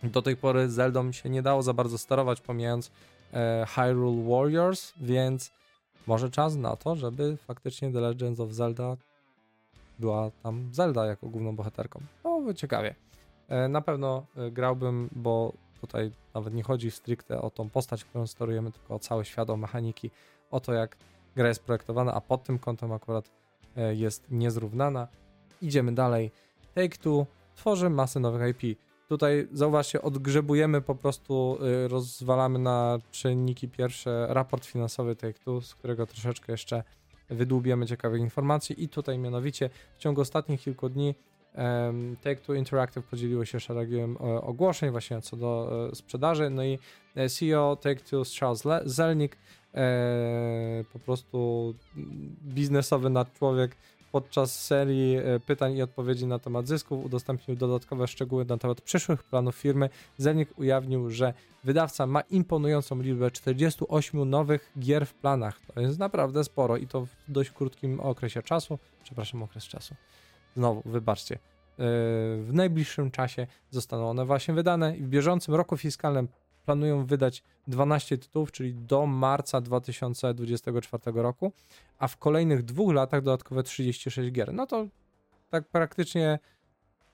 Do 0.02 0.22
tej 0.22 0.36
pory 0.36 0.70
Zeldą 0.70 1.12
się 1.12 1.30
nie 1.30 1.42
dało 1.42 1.62
za 1.62 1.72
bardzo 1.72 1.98
sterować, 1.98 2.40
pomijając 2.40 2.90
e, 3.32 3.66
Hyrule 3.68 4.28
Warriors, 4.28 4.92
więc 4.96 5.52
może 6.06 6.30
czas 6.30 6.56
na 6.56 6.76
to, 6.76 6.96
żeby 6.96 7.36
faktycznie 7.36 7.92
The 7.92 8.00
Legends 8.00 8.40
of 8.40 8.50
Zelda 8.50 8.96
była 9.98 10.30
tam 10.42 10.68
Zelda 10.72 11.06
jako 11.06 11.28
główną 11.28 11.56
bohaterką. 11.56 12.00
No, 12.24 12.54
ciekawie. 12.54 12.94
E, 13.48 13.68
na 13.68 13.80
pewno 13.80 14.26
e, 14.36 14.50
grałbym, 14.50 15.08
bo 15.12 15.52
tutaj 15.80 16.10
nawet 16.34 16.54
nie 16.54 16.62
chodzi 16.62 16.90
stricte 16.90 17.42
o 17.42 17.50
tą 17.50 17.70
postać, 17.70 18.04
którą 18.04 18.26
sterujemy, 18.26 18.72
tylko 18.72 18.94
o 18.94 18.98
cały 18.98 19.24
świat, 19.24 19.50
o 19.50 19.56
mechaniki, 19.56 20.10
o 20.50 20.60
to 20.60 20.72
jak 20.72 20.96
gra 21.36 21.48
jest 21.48 21.62
projektowana, 21.62 22.14
a 22.14 22.20
pod 22.20 22.44
tym 22.44 22.58
kątem 22.58 22.92
akurat 22.92 23.30
e, 23.76 23.94
jest 23.94 24.30
niezrównana. 24.30 25.08
Idziemy 25.62 25.92
dalej. 25.92 26.30
Take-Two 26.74 27.26
tworzy 27.54 27.90
masę 27.90 28.20
nowych 28.20 28.56
IP. 28.62 28.78
Tutaj 29.08 29.48
zauważcie, 29.52 30.02
odgrzebujemy 30.02 30.80
po 30.80 30.94
prostu, 30.94 31.58
rozwalamy 31.88 32.58
na 32.58 32.98
czynniki 33.10 33.68
pierwsze 33.68 34.26
raport 34.30 34.64
finansowy 34.64 35.16
Take-Two, 35.16 35.60
z 35.60 35.74
którego 35.74 36.06
troszeczkę 36.06 36.52
jeszcze 36.52 36.82
wydłubiemy 37.30 37.86
ciekawych 37.86 38.20
informacji. 38.20 38.84
I 38.84 38.88
tutaj 38.88 39.18
mianowicie 39.18 39.70
w 39.96 39.98
ciągu 39.98 40.20
ostatnich 40.20 40.60
kilku 40.60 40.88
dni 40.88 41.14
Take-Two 42.22 42.54
Interactive 42.54 43.04
podzieliło 43.04 43.44
się 43.44 43.60
szeregiem 43.60 44.16
e, 44.20 44.42
ogłoszeń 44.42 44.90
właśnie 44.90 45.20
co 45.20 45.36
do 45.36 45.70
e, 45.92 45.94
sprzedaży, 45.94 46.50
no 46.50 46.64
i 46.64 46.78
e, 47.14 47.28
CEO 47.28 47.76
Take-Two 47.76 48.38
Charles 48.38 48.64
Le 48.64 48.82
Zelnick 48.84 49.36
e, 49.74 50.84
po 50.92 50.98
prostu 50.98 51.74
biznesowy 52.42 53.10
nadczłowiek 53.10 53.76
podczas 54.14 54.64
serii 54.64 55.16
e, 55.16 55.40
pytań 55.40 55.76
i 55.76 55.82
odpowiedzi 55.82 56.26
na 56.26 56.38
temat 56.38 56.66
zysków 56.66 57.04
udostępnił 57.04 57.56
dodatkowe 57.56 58.08
szczegóły 58.08 58.44
na 58.44 58.58
temat 58.58 58.80
przyszłych 58.80 59.22
planów 59.22 59.56
firmy. 59.56 59.90
Zelnik 60.18 60.58
ujawnił, 60.58 61.10
że 61.10 61.34
wydawca 61.64 62.06
ma 62.06 62.20
imponującą 62.20 63.02
liczbę 63.02 63.30
48 63.30 64.30
nowych 64.30 64.72
gier 64.78 65.06
w 65.06 65.14
planach. 65.14 65.60
To 65.74 65.80
jest 65.80 65.98
naprawdę 65.98 66.44
sporo 66.44 66.76
i 66.76 66.86
to 66.86 67.06
w 67.06 67.08
dość 67.28 67.50
krótkim 67.50 68.00
okresie 68.00 68.42
czasu. 68.42 68.78
Przepraszam, 69.04 69.42
okres 69.42 69.64
czasu. 69.64 69.94
Znowu, 70.56 70.82
wybaczcie. 70.84 71.34
E, 71.34 71.38
w 72.42 72.50
najbliższym 72.52 73.10
czasie 73.10 73.46
zostaną 73.70 74.10
one 74.10 74.24
właśnie 74.24 74.54
wydane 74.54 74.96
i 74.96 75.02
w 75.02 75.08
bieżącym 75.08 75.54
roku 75.54 75.76
fiskalnym 75.76 76.28
planują 76.64 77.06
wydać 77.06 77.42
12 77.68 78.18
tytułów, 78.18 78.52
czyli 78.52 78.74
do 78.74 79.06
marca 79.06 79.60
2024 79.60 81.02
roku, 81.14 81.52
a 81.98 82.08
w 82.08 82.16
kolejnych 82.16 82.62
dwóch 82.62 82.94
latach 82.94 83.22
dodatkowe 83.22 83.62
36 83.62 84.32
gier. 84.32 84.54
No 84.54 84.66
to 84.66 84.86
tak 85.50 85.68
praktycznie 85.68 86.38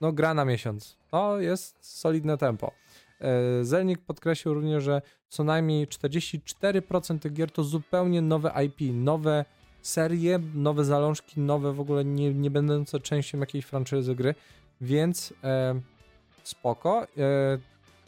no, 0.01 0.11
gra 0.11 0.33
na 0.33 0.45
miesiąc. 0.45 0.97
To 1.11 1.39
jest 1.39 1.77
solidne 1.81 2.37
tempo. 2.37 2.71
E, 3.21 3.65
Zelnik 3.65 3.99
podkreślił 3.99 4.53
również, 4.53 4.83
że 4.83 5.01
co 5.29 5.43
najmniej 5.43 5.87
44% 5.87 7.19
tych 7.19 7.33
gier 7.33 7.51
to 7.51 7.63
zupełnie 7.63 8.21
nowe 8.21 8.53
IP, 8.65 8.93
nowe 8.93 9.45
serie, 9.81 10.39
nowe 10.53 10.85
zalążki, 10.85 11.39
nowe 11.39 11.73
w 11.73 11.79
ogóle 11.79 12.05
nie, 12.05 12.33
nie 12.33 12.51
będące 12.51 12.99
częścią 12.99 13.39
jakiejś 13.39 13.65
franczyzy 13.65 14.15
gry, 14.15 14.35
więc 14.81 15.33
e, 15.43 15.81
spoko, 16.43 17.03
e, 17.03 17.07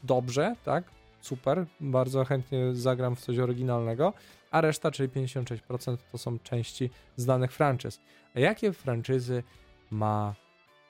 dobrze, 0.04 0.56
tak? 0.66 0.84
Super, 1.24 1.65
bardzo 1.80 2.25
chętnie 2.25 2.75
zagram 2.75 3.15
w 3.15 3.22
coś 3.22 3.39
oryginalnego, 3.39 4.13
a 4.51 4.62
reszta, 4.62 4.92
czyli 4.92 5.10
56% 5.10 5.98
to 6.12 6.18
są 6.18 6.39
części 6.39 6.89
znanych 7.15 7.51
franczyz. 7.51 8.00
A 8.36 8.39
jakie 8.39 8.74
franczyzy 8.74 9.44
ma 9.92 10.36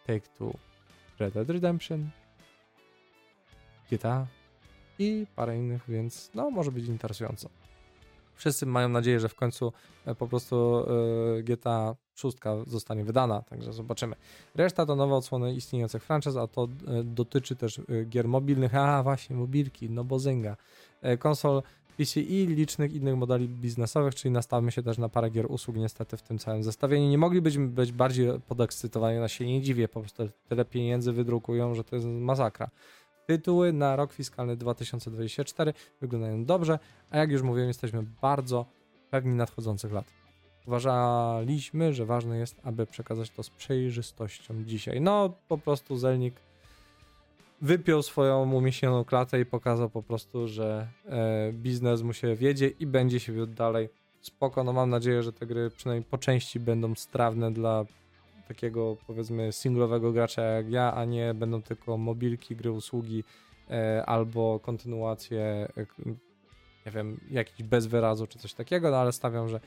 Take-Two? 0.07 0.53
Red 1.19 1.33
Dead 1.33 1.49
Redemption, 1.49 2.09
GTA 3.91 4.27
i 4.99 5.27
parę 5.35 5.57
innych, 5.57 5.83
więc 5.87 6.31
no 6.33 6.49
może 6.49 6.71
być 6.71 6.87
interesująco. 6.87 7.49
Wszyscy 8.35 8.65
mają 8.65 8.89
nadzieję, 8.89 9.19
że 9.19 9.29
w 9.29 9.35
końcu 9.35 9.73
e, 10.05 10.15
po 10.15 10.27
prostu 10.27 10.85
e, 11.37 11.43
GTA 11.43 11.95
szóstka 12.15 12.55
zostanie 12.67 13.03
wydana, 13.03 13.41
także 13.41 13.73
zobaczymy. 13.73 14.15
Reszta 14.55 14.85
to 14.85 14.95
nowe 14.95 15.15
odsłony 15.15 15.53
istniejących 15.53 16.03
franczyz, 16.03 16.35
a 16.35 16.47
to 16.47 16.63
e, 16.63 17.03
dotyczy 17.03 17.55
też 17.55 17.81
gier 18.09 18.27
mobilnych, 18.27 18.75
a 18.75 19.03
właśnie 19.03 19.35
mobilki, 19.35 19.89
no 19.89 20.03
bo 20.03 20.19
zynga, 20.19 20.57
konsol 21.19 21.61
PC 21.97 22.21
i 22.21 22.47
licznych 22.47 22.93
innych 22.93 23.15
modeli 23.15 23.47
biznesowych, 23.47 24.15
czyli 24.15 24.31
nastawmy 24.31 24.71
się 24.71 24.83
też 24.83 24.97
na 24.97 25.09
parę 25.09 25.29
gier 25.29 25.45
usług 25.51 25.77
niestety 25.77 26.17
w 26.17 26.21
tym 26.21 26.39
całym 26.39 26.63
zestawieniu. 26.63 27.09
Nie 27.09 27.17
moglibyśmy 27.17 27.67
być 27.67 27.91
bardziej 27.91 28.27
podekscytowani, 28.47 29.19
na 29.19 29.27
się 29.27 29.45
nie 29.45 29.61
dziwię, 29.61 29.87
po 29.87 29.99
prostu 29.99 30.29
tyle 30.49 30.65
pieniędzy 30.65 31.13
wydrukują, 31.13 31.75
że 31.75 31.83
to 31.83 31.95
jest 31.95 32.07
masakra. 32.07 32.69
Tytuły 33.27 33.73
na 33.73 33.95
rok 33.95 34.13
fiskalny 34.13 34.57
2024 34.57 35.73
wyglądają 36.01 36.45
dobrze, 36.45 36.79
a 37.09 37.17
jak 37.17 37.31
już 37.31 37.41
mówiłem, 37.41 37.67
jesteśmy 37.67 38.03
bardzo 38.21 38.65
pewni 39.09 39.35
nadchodzących 39.35 39.91
lat. 39.91 40.22
Uważaliśmy, 40.67 41.93
że 41.93 42.05
ważne 42.05 42.37
jest, 42.37 42.55
aby 42.63 42.85
przekazać 42.85 43.29
to 43.29 43.43
z 43.43 43.49
przejrzystością 43.49 44.63
dzisiaj. 44.63 45.01
No, 45.01 45.33
po 45.47 45.57
prostu 45.57 45.97
Zelnik 45.97 46.33
wypiął 47.61 48.03
swoją 48.03 48.53
umieśnioną 48.53 49.05
klatę 49.05 49.39
i 49.39 49.45
pokazał 49.45 49.89
po 49.89 50.03
prostu, 50.03 50.47
że 50.47 50.87
e, 51.05 51.51
biznes 51.53 52.01
mu 52.01 52.13
się 52.13 52.35
wiedzie 52.35 52.67
i 52.67 52.85
będzie 52.87 53.19
się 53.19 53.33
wiódł 53.33 53.53
dalej. 53.53 53.89
Spoko, 54.21 54.63
no 54.63 54.73
mam 54.73 54.89
nadzieję, 54.89 55.23
że 55.23 55.33
te 55.33 55.45
gry 55.45 55.69
przynajmniej 55.69 56.09
po 56.11 56.17
części 56.17 56.59
będą 56.59 56.95
strawne 56.95 57.53
dla 57.53 57.85
takiego 58.47 58.97
powiedzmy 59.07 59.51
singlowego 59.51 60.11
gracza 60.11 60.41
jak 60.41 60.71
ja, 60.71 60.93
a 60.93 61.05
nie 61.05 61.33
będą 61.33 61.61
tylko 61.61 61.97
mobilki, 61.97 62.55
gry, 62.55 62.71
usługi 62.71 63.23
e, 63.69 64.05
albo 64.05 64.59
kontynuacje, 64.59 65.41
e, 65.77 65.85
nie 66.85 66.91
wiem, 66.91 67.19
jakiś 67.31 67.63
bez 67.63 67.87
wyrazu 67.87 68.27
czy 68.27 68.39
coś 68.39 68.53
takiego, 68.53 68.91
no 68.91 68.97
ale 68.97 69.11
stawiam, 69.11 69.49
że 69.49 69.59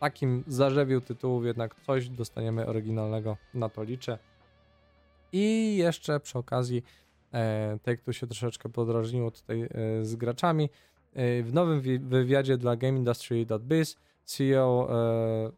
takim 0.00 0.44
zarzewiu 0.46 1.00
tytułów 1.00 1.44
jednak 1.44 1.74
coś 1.86 2.08
dostaniemy 2.08 2.66
oryginalnego, 2.66 3.36
na 3.54 3.68
to 3.68 3.84
liczę. 3.84 4.18
I 5.32 5.76
jeszcze 5.76 6.20
przy 6.20 6.38
okazji 6.38 6.82
e, 7.32 7.78
tej, 7.82 7.98
kto 7.98 8.12
się 8.12 8.26
troszeczkę 8.26 8.68
podrażniło 8.68 9.30
tutaj 9.30 9.62
e, 9.62 9.68
z 10.04 10.16
graczami, 10.16 10.64
e, 11.14 11.42
w 11.42 11.54
nowym 11.54 11.80
wywiadzie 12.08 12.58
dla 12.58 12.76
GameIndustry.biz 12.76 13.96
CEO 14.24 14.88
e, 14.90 15.50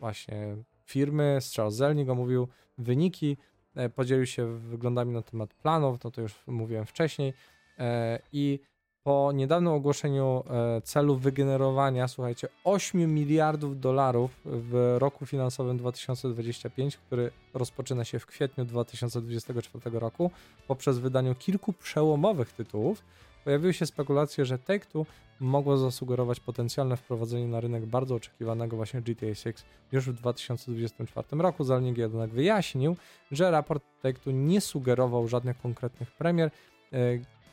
właśnie 0.00 0.56
firmy, 0.84 1.38
z 1.40 1.54
Charles 1.54 1.74
Zelnick 1.74 2.10
omówił 2.10 2.48
wyniki, 2.78 3.36
e, 3.74 3.88
podzielił 3.88 4.26
się 4.26 4.58
wyglądami 4.58 5.12
na 5.12 5.22
temat 5.22 5.54
planów, 5.54 6.04
no 6.04 6.10
to 6.10 6.20
już 6.20 6.34
mówiłem 6.46 6.86
wcześniej 6.86 7.32
e, 7.78 8.18
i 8.32 8.60
po 9.04 9.32
niedawnym 9.34 9.72
ogłoszeniu 9.72 10.44
e, 10.50 10.80
celu 10.80 11.16
wygenerowania, 11.16 12.08
słuchajcie, 12.08 12.48
8 12.64 13.14
miliardów 13.14 13.80
dolarów 13.80 14.40
w 14.44 14.96
roku 14.98 15.26
finansowym 15.26 15.78
2025, 15.78 16.96
który 16.96 17.30
rozpoczyna 17.54 18.04
się 18.04 18.18
w 18.18 18.26
kwietniu 18.26 18.64
2024 18.64 19.98
roku, 19.98 20.30
poprzez 20.68 20.98
wydaniu 20.98 21.34
kilku 21.34 21.72
przełomowych 21.72 22.52
tytułów, 22.52 23.02
pojawiły 23.44 23.74
się 23.74 23.86
spekulacje, 23.86 24.44
że 24.44 24.58
Take-Two 24.58 25.04
mogło 25.40 25.76
zasugerować 25.76 26.40
potencjalne 26.40 26.96
wprowadzenie 26.96 27.48
na 27.48 27.60
rynek 27.60 27.86
bardzo 27.86 28.14
oczekiwanego 28.14 28.76
właśnie 28.76 29.02
GTA 29.02 29.34
6 29.34 29.64
już 29.92 30.08
w 30.10 30.12
2024 30.12 31.42
roku. 31.42 31.64
Zalnik 31.64 31.98
jednak 31.98 32.30
wyjaśnił, 32.30 32.96
że 33.32 33.50
raport 33.50 33.84
Take-Two 34.02 34.32
nie 34.32 34.60
sugerował 34.60 35.28
żadnych 35.28 35.58
konkretnych 35.58 36.10
premier 36.10 36.50
e, 36.92 36.98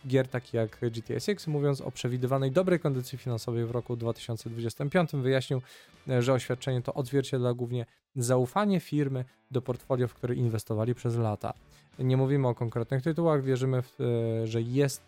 gier 0.08 0.27
takich 0.27 0.54
jak 0.54 0.80
GTA 0.82 1.20
6, 1.20 1.48
mówiąc 1.48 1.82
o 1.82 1.92
przewidywanej 1.92 2.51
dobrej 2.51 2.80
kondycji 2.80 3.18
finansowej 3.18 3.66
w 3.66 3.72
roku 3.72 3.96
2025. 3.96 5.12
Wyjaśnił, 5.13 5.62
e, 6.10 6.22
że 6.22 6.34
oświadczenie 6.34 6.82
to 6.82 6.94
odzwierciedla 6.94 7.54
głównie 7.54 7.86
zaufanie 8.16 8.80
firmy 8.80 9.25
do 9.51 9.62
portfolio, 9.62 10.08
w 10.08 10.13
które 10.13 10.36
inwestowali 10.36 10.96
przez 10.96 11.18
lata. 11.18 11.54
Nie 12.00 12.18
mówimy 12.18 12.48
o 12.48 12.56
konkretnych 12.56 13.01
tytułach, 13.01 13.44
wierzymy, 13.44 13.82
w, 13.82 13.98
e, 14.01 14.48
że 14.48 14.62
jest 14.62 15.01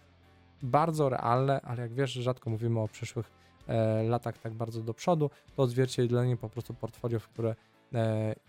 bardzo 0.61 1.09
realne, 1.09 1.61
ale 1.61 1.81
jak 1.81 1.93
wiesz, 1.93 2.11
rzadko 2.11 2.49
mówimy 2.49 2.79
o 2.79 2.87
przyszłych 2.87 3.31
e, 3.67 4.03
latach 4.03 4.37
tak 4.37 4.53
bardzo 4.53 4.81
do 4.81 4.93
przodu, 4.93 5.29
to 5.55 5.63
odzwierciedlenie 5.63 6.37
po 6.37 6.49
prostu 6.49 6.73
portfolio, 6.73 7.19
w 7.19 7.27
które 7.27 7.55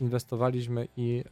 inwestowaliśmy 0.01 0.89
i 0.97 1.25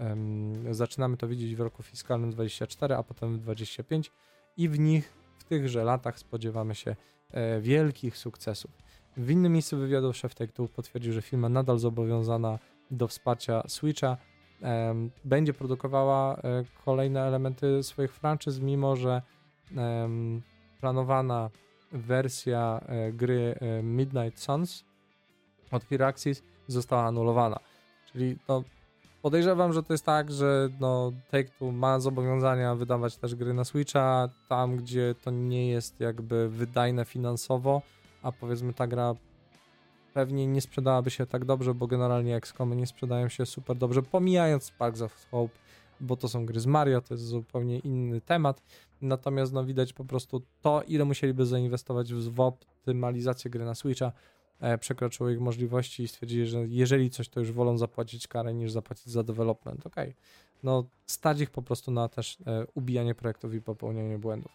e, 0.68 0.74
zaczynamy 0.74 1.16
to 1.16 1.28
widzieć 1.28 1.54
w 1.56 1.60
roku 1.60 1.82
fiskalnym 1.82 2.30
24, 2.30 2.94
a 2.94 3.02
potem 3.02 3.34
w 3.34 3.38
25 3.38 4.12
i 4.58 4.68
w 4.68 4.78
nich, 4.78 5.12
w 5.38 5.44
tychże 5.44 5.84
latach 5.84 6.18
spodziewamy 6.18 6.74
się 6.74 6.96
e, 7.30 7.60
wielkich 7.60 8.16
sukcesów. 8.16 8.70
W 9.16 9.30
innym 9.30 9.52
miejscu 9.52 9.76
wywiadu 9.76 10.12
szef 10.12 10.34
Take-Two 10.34 10.68
potwierdził, 10.68 11.12
że 11.12 11.22
firma 11.22 11.48
nadal 11.48 11.78
zobowiązana 11.78 12.58
do 12.90 13.08
wsparcia 13.08 13.62
Switcha 13.68 14.16
będzie 15.24 15.54
produkowała 15.54 16.36
e, 16.36 16.64
kolejne 16.84 17.22
elementy 17.22 17.82
swoich 17.82 18.12
franczyz, 18.12 18.60
mimo 18.60 18.96
że 18.96 19.22
planowana 20.80 21.50
wersja 21.92 22.80
e, 22.86 23.12
gry 23.12 23.58
Midnight 23.82 24.40
Suns 24.40 24.84
od 25.70 25.82
Firaxis 25.82 26.42
została 26.66 27.04
anulowana. 27.04 27.60
Czyli 28.12 28.36
no, 28.48 28.62
podejrzewam, 29.22 29.72
że 29.72 29.82
to 29.82 29.94
jest 29.94 30.04
tak, 30.04 30.30
że 30.30 30.68
no, 30.80 31.12
Take-Two 31.32 31.72
ma 31.72 32.00
zobowiązania 32.00 32.74
wydawać 32.74 33.16
też 33.16 33.34
gry 33.34 33.54
na 33.54 33.64
Switcha, 33.64 34.28
tam 34.48 34.76
gdzie 34.76 35.14
to 35.24 35.30
nie 35.30 35.68
jest 35.68 36.00
jakby 36.00 36.48
wydajne 36.48 37.04
finansowo, 37.04 37.82
a 38.22 38.32
powiedzmy 38.32 38.74
ta 38.74 38.86
gra 38.86 39.14
pewnie 40.14 40.46
nie 40.46 40.60
sprzedałaby 40.60 41.10
się 41.10 41.26
tak 41.26 41.44
dobrze, 41.44 41.74
bo 41.74 41.86
generalnie 41.86 42.36
XCOMy 42.36 42.76
nie 42.76 42.86
sprzedają 42.86 43.28
się 43.28 43.46
super 43.46 43.76
dobrze, 43.76 44.02
pomijając 44.02 44.64
Sparks 44.64 45.00
of 45.00 45.26
Hope, 45.30 45.54
bo 46.00 46.16
to 46.16 46.28
są 46.28 46.46
gry 46.46 46.60
z 46.60 46.66
Mario, 46.66 47.00
to 47.00 47.14
jest 47.14 47.24
zupełnie 47.24 47.78
inny 47.78 48.20
temat. 48.20 48.62
Natomiast 49.02 49.52
no, 49.52 49.64
widać 49.64 49.92
po 49.92 50.04
prostu 50.04 50.42
to, 50.62 50.82
ile 50.82 51.04
musieliby 51.04 51.46
zainwestować 51.46 52.12
w 52.14 52.40
optymalizację 52.40 53.50
gry 53.50 53.64
na 53.64 53.74
Switcha, 53.74 54.12
przekroczyło 54.80 55.30
ich 55.30 55.40
możliwości 55.40 56.02
i 56.02 56.08
stwierdzili, 56.08 56.46
że 56.46 56.66
jeżeli 56.68 57.10
coś, 57.10 57.28
to 57.28 57.40
już 57.40 57.52
wolą 57.52 57.78
zapłacić 57.78 58.28
karę 58.28 58.54
niż 58.54 58.72
zapłacić 58.72 59.06
za 59.06 59.22
development. 59.22 59.86
Okay. 59.86 60.14
no 60.62 60.84
stać 61.06 61.40
ich 61.40 61.50
po 61.50 61.62
prostu 61.62 61.90
na 61.90 62.08
też 62.08 62.38
e, 62.46 62.66
ubijanie 62.74 63.14
projektów 63.14 63.54
i 63.54 63.60
popełnianie 63.60 64.18
błędów. 64.18 64.52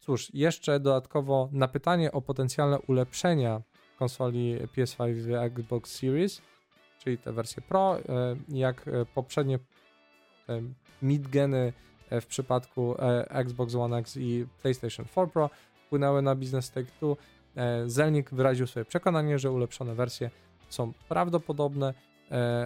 Cóż, 0.00 0.34
jeszcze 0.34 0.80
dodatkowo 0.80 1.48
na 1.52 1.68
pytanie 1.68 2.12
o 2.12 2.22
potencjalne 2.22 2.78
ulepszenia 2.78 3.62
konsoli 3.98 4.58
PS5 4.76 5.30
i 5.30 5.34
Xbox 5.34 5.98
Series, 5.98 6.42
czyli 6.98 7.18
te 7.18 7.32
wersje 7.32 7.62
Pro, 7.62 7.98
e, 7.98 8.36
jak 8.48 8.88
e, 8.88 9.06
poprzednie 9.14 9.58
mid-geny 11.02 11.72
e, 12.10 12.20
w 12.20 12.26
przypadku 12.26 12.94
Xbox 13.28 13.74
One 13.74 13.98
X 13.98 14.16
i 14.16 14.46
PlayStation 14.62 15.06
4 15.06 15.26
Pro 15.26 15.50
wpłynęły 15.86 16.22
na 16.22 16.34
biznes 16.34 16.72
Take-Two. 16.72 17.16
Zelnik 17.86 18.30
wyraził 18.30 18.66
swoje 18.66 18.84
przekonanie, 18.84 19.38
że 19.38 19.50
ulepszone 19.50 19.94
wersje 19.94 20.30
są 20.68 20.92
prawdopodobne, 21.08 21.94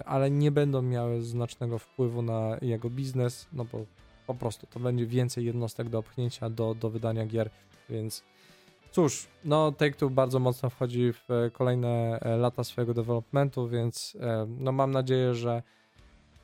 ale 0.05 0.31
nie 0.31 0.51
będą 0.51 0.81
miały 0.81 1.21
znacznego 1.21 1.79
wpływu 1.79 2.21
na 2.21 2.57
jego 2.61 2.89
biznes, 2.89 3.47
no 3.53 3.65
bo 3.65 3.85
po 4.27 4.35
prostu 4.35 4.67
to 4.67 4.79
będzie 4.79 5.05
więcej 5.05 5.45
jednostek 5.45 5.89
do 5.89 5.99
opchnięcia 5.99 6.49
do, 6.49 6.75
do 6.75 6.89
wydania 6.89 7.25
gier, 7.25 7.49
więc 7.89 8.23
Cóż, 8.91 9.27
no 9.45 9.71
Take-Two 9.71 10.09
bardzo 10.09 10.39
mocno 10.39 10.69
wchodzi 10.69 11.13
w 11.13 11.31
e, 11.31 11.51
kolejne 11.51 12.19
e, 12.19 12.37
lata 12.37 12.63
swojego 12.63 12.93
developmentu, 12.93 13.67
więc 13.67 14.17
e, 14.19 14.45
no 14.59 14.71
mam 14.71 14.91
nadzieję, 14.91 15.33
że 15.33 15.63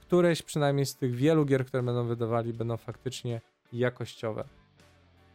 któreś 0.02 0.42
przynajmniej 0.42 0.86
z 0.86 0.96
tych 0.96 1.16
wielu 1.16 1.46
gier, 1.46 1.66
które 1.66 1.84
będą 1.84 2.08
wydawali, 2.08 2.54
będą 2.54 2.78
faktycznie 2.78 3.42
jakościowe. 3.74 4.44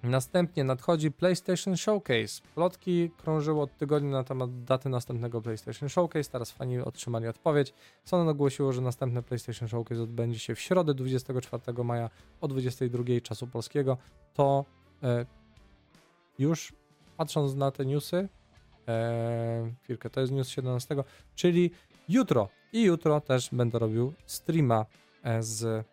Następnie 0.02 0.64
nadchodzi 0.64 1.11
PlayStation 1.11 1.76
Showcase. 1.76 2.43
Plotki 2.55 3.11
krążyły 3.17 3.61
od 3.61 3.76
tygodnia 3.76 4.11
na 4.11 4.25
temat 4.25 4.64
daty 4.64 4.88
następnego 4.88 5.43
PlayStation 5.43 5.88
Showcase. 5.88 6.31
Teraz 6.31 6.50
fani 6.50 6.78
otrzymali 6.78 7.28
odpowiedź. 7.28 7.75
Sony 8.05 8.31
ogłosiło, 8.31 8.73
że 8.73 8.81
następne 8.81 9.23
PlayStation 9.23 9.69
Showcase 9.69 10.02
odbędzie 10.02 10.38
się 10.38 10.55
w 10.55 10.61
środę 10.61 10.95
24 10.95 11.85
maja 11.85 12.11
o 12.40 12.49
22 12.49 13.05
czasu 13.23 13.47
polskiego. 13.47 13.97
To 14.35 14.64
e, 15.02 15.26
już 16.38 16.73
patrząc 17.17 17.55
na 17.55 17.71
te 17.71 17.87
newsy, 17.87 18.28
e, 18.88 19.73
chwilkę, 19.83 20.11
to 20.11 20.21
jest 20.21 20.33
news 20.33 20.49
17, 20.49 20.97
czyli 21.35 21.71
jutro 22.09 22.49
i 22.73 22.83
jutro 22.83 23.21
też 23.21 23.49
będę 23.52 23.78
robił 23.78 24.12
streama 24.26 24.87
e, 25.23 25.43
z 25.43 25.87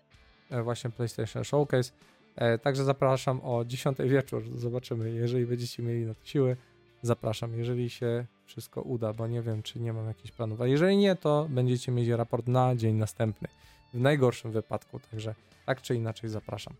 e, 0.49 0.63
właśnie 0.63 0.89
PlayStation 0.89 1.43
Showcase. 1.43 1.91
E, 2.35 2.57
także 2.57 2.83
zapraszam 2.83 3.41
o 3.43 3.65
10 3.65 3.97
wieczór. 3.97 4.43
Zobaczymy, 4.55 5.11
jeżeli 5.11 5.45
będziecie 5.45 5.83
mieli 5.83 6.05
na 6.05 6.13
to 6.13 6.25
siły. 6.25 6.57
Zapraszam, 7.01 7.57
jeżeli 7.57 7.89
się 7.89 8.25
wszystko 8.45 8.81
uda, 8.81 9.13
bo 9.13 9.27
nie 9.27 9.41
wiem, 9.41 9.63
czy 9.63 9.79
nie 9.79 9.93
mam 9.93 10.07
jakichś 10.07 10.31
planów. 10.31 10.61
A 10.61 10.67
jeżeli 10.67 10.97
nie, 10.97 11.15
to 11.15 11.47
będziecie 11.49 11.91
mieć 11.91 12.09
raport 12.09 12.47
na 12.47 12.75
dzień 12.75 12.95
następny. 12.95 13.47
W 13.93 13.99
najgorszym 13.99 14.51
wypadku, 14.51 14.99
także 15.11 15.35
tak 15.65 15.81
czy 15.81 15.95
inaczej 15.95 16.29
zapraszam. 16.29 16.73
E, 16.73 16.77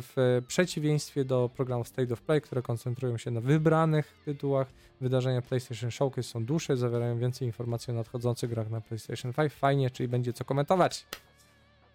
w 0.00 0.42
przeciwieństwie 0.48 1.24
do 1.24 1.50
programów 1.56 1.88
State 1.88 2.14
of 2.14 2.22
Play, 2.22 2.40
które 2.40 2.62
koncentrują 2.62 3.18
się 3.18 3.30
na 3.30 3.40
wybranych 3.40 4.14
tytułach, 4.24 4.66
wydarzenia 5.00 5.42
PlayStation 5.42 5.90
Showcase 5.90 6.28
są 6.28 6.44
dłuższe, 6.44 6.76
zawierają 6.76 7.18
więcej 7.18 7.48
informacji 7.48 7.90
o 7.90 7.94
nadchodzących 7.94 8.50
grach 8.50 8.70
na 8.70 8.80
PlayStation 8.80 9.32
5. 9.32 9.52
Fajnie, 9.52 9.90
czyli 9.90 10.08
będzie 10.08 10.32
co 10.32 10.44
komentować. 10.44 11.06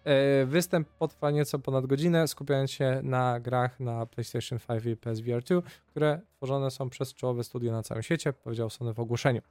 E, 0.04 0.46
występ 0.46 0.88
potrwa 0.88 1.30
nieco 1.30 1.58
ponad 1.58 1.86
godzinę, 1.86 2.28
skupiając 2.28 2.70
się 2.70 3.00
na 3.02 3.40
grach 3.40 3.80
na 3.80 4.06
PlayStation 4.06 4.58
5 4.68 4.86
i 4.86 4.96
PSVR 4.96 5.42
2, 5.42 5.62
które 5.86 6.20
tworzone 6.36 6.70
są 6.70 6.90
przez 6.90 7.14
czołowe 7.14 7.44
studio 7.44 7.72
na 7.72 7.82
całym 7.82 8.02
świecie, 8.02 8.32
powiedział 8.32 8.70
Sony 8.70 8.94
w 8.94 9.00
ogłoszeniu. 9.00 9.42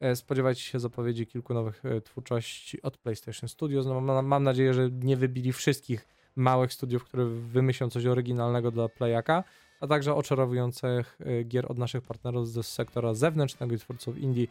E, 0.00 0.16
spodziewajcie 0.16 0.62
się 0.62 0.80
zapowiedzi 0.80 1.26
kilku 1.26 1.54
nowych 1.54 1.82
twórczości 2.04 2.82
od 2.82 2.96
PlayStation 2.96 3.48
Studios. 3.48 3.86
No, 3.86 4.22
mam, 4.22 4.42
nadzieję, 4.42 4.74
że 4.74 4.90
nie 4.90 5.16
wybili 5.16 5.52
wszystkich 5.52 6.08
małych 6.36 6.72
studiów, 6.72 7.04
które 7.04 7.24
wymyślą 7.24 7.90
coś 7.90 8.06
oryginalnego 8.06 8.70
dla 8.70 8.88
Playaka, 8.88 9.44
a 9.80 9.86
także 9.86 10.14
oczarowujących 10.14 11.18
gier 11.44 11.72
od 11.72 11.78
naszych 11.78 12.02
partnerów 12.02 12.48
z 12.48 12.66
sektora 12.66 13.14
zewnętrznego 13.14 13.74
i 13.74 13.78
twórców 13.78 14.18
indie. 14.18 14.46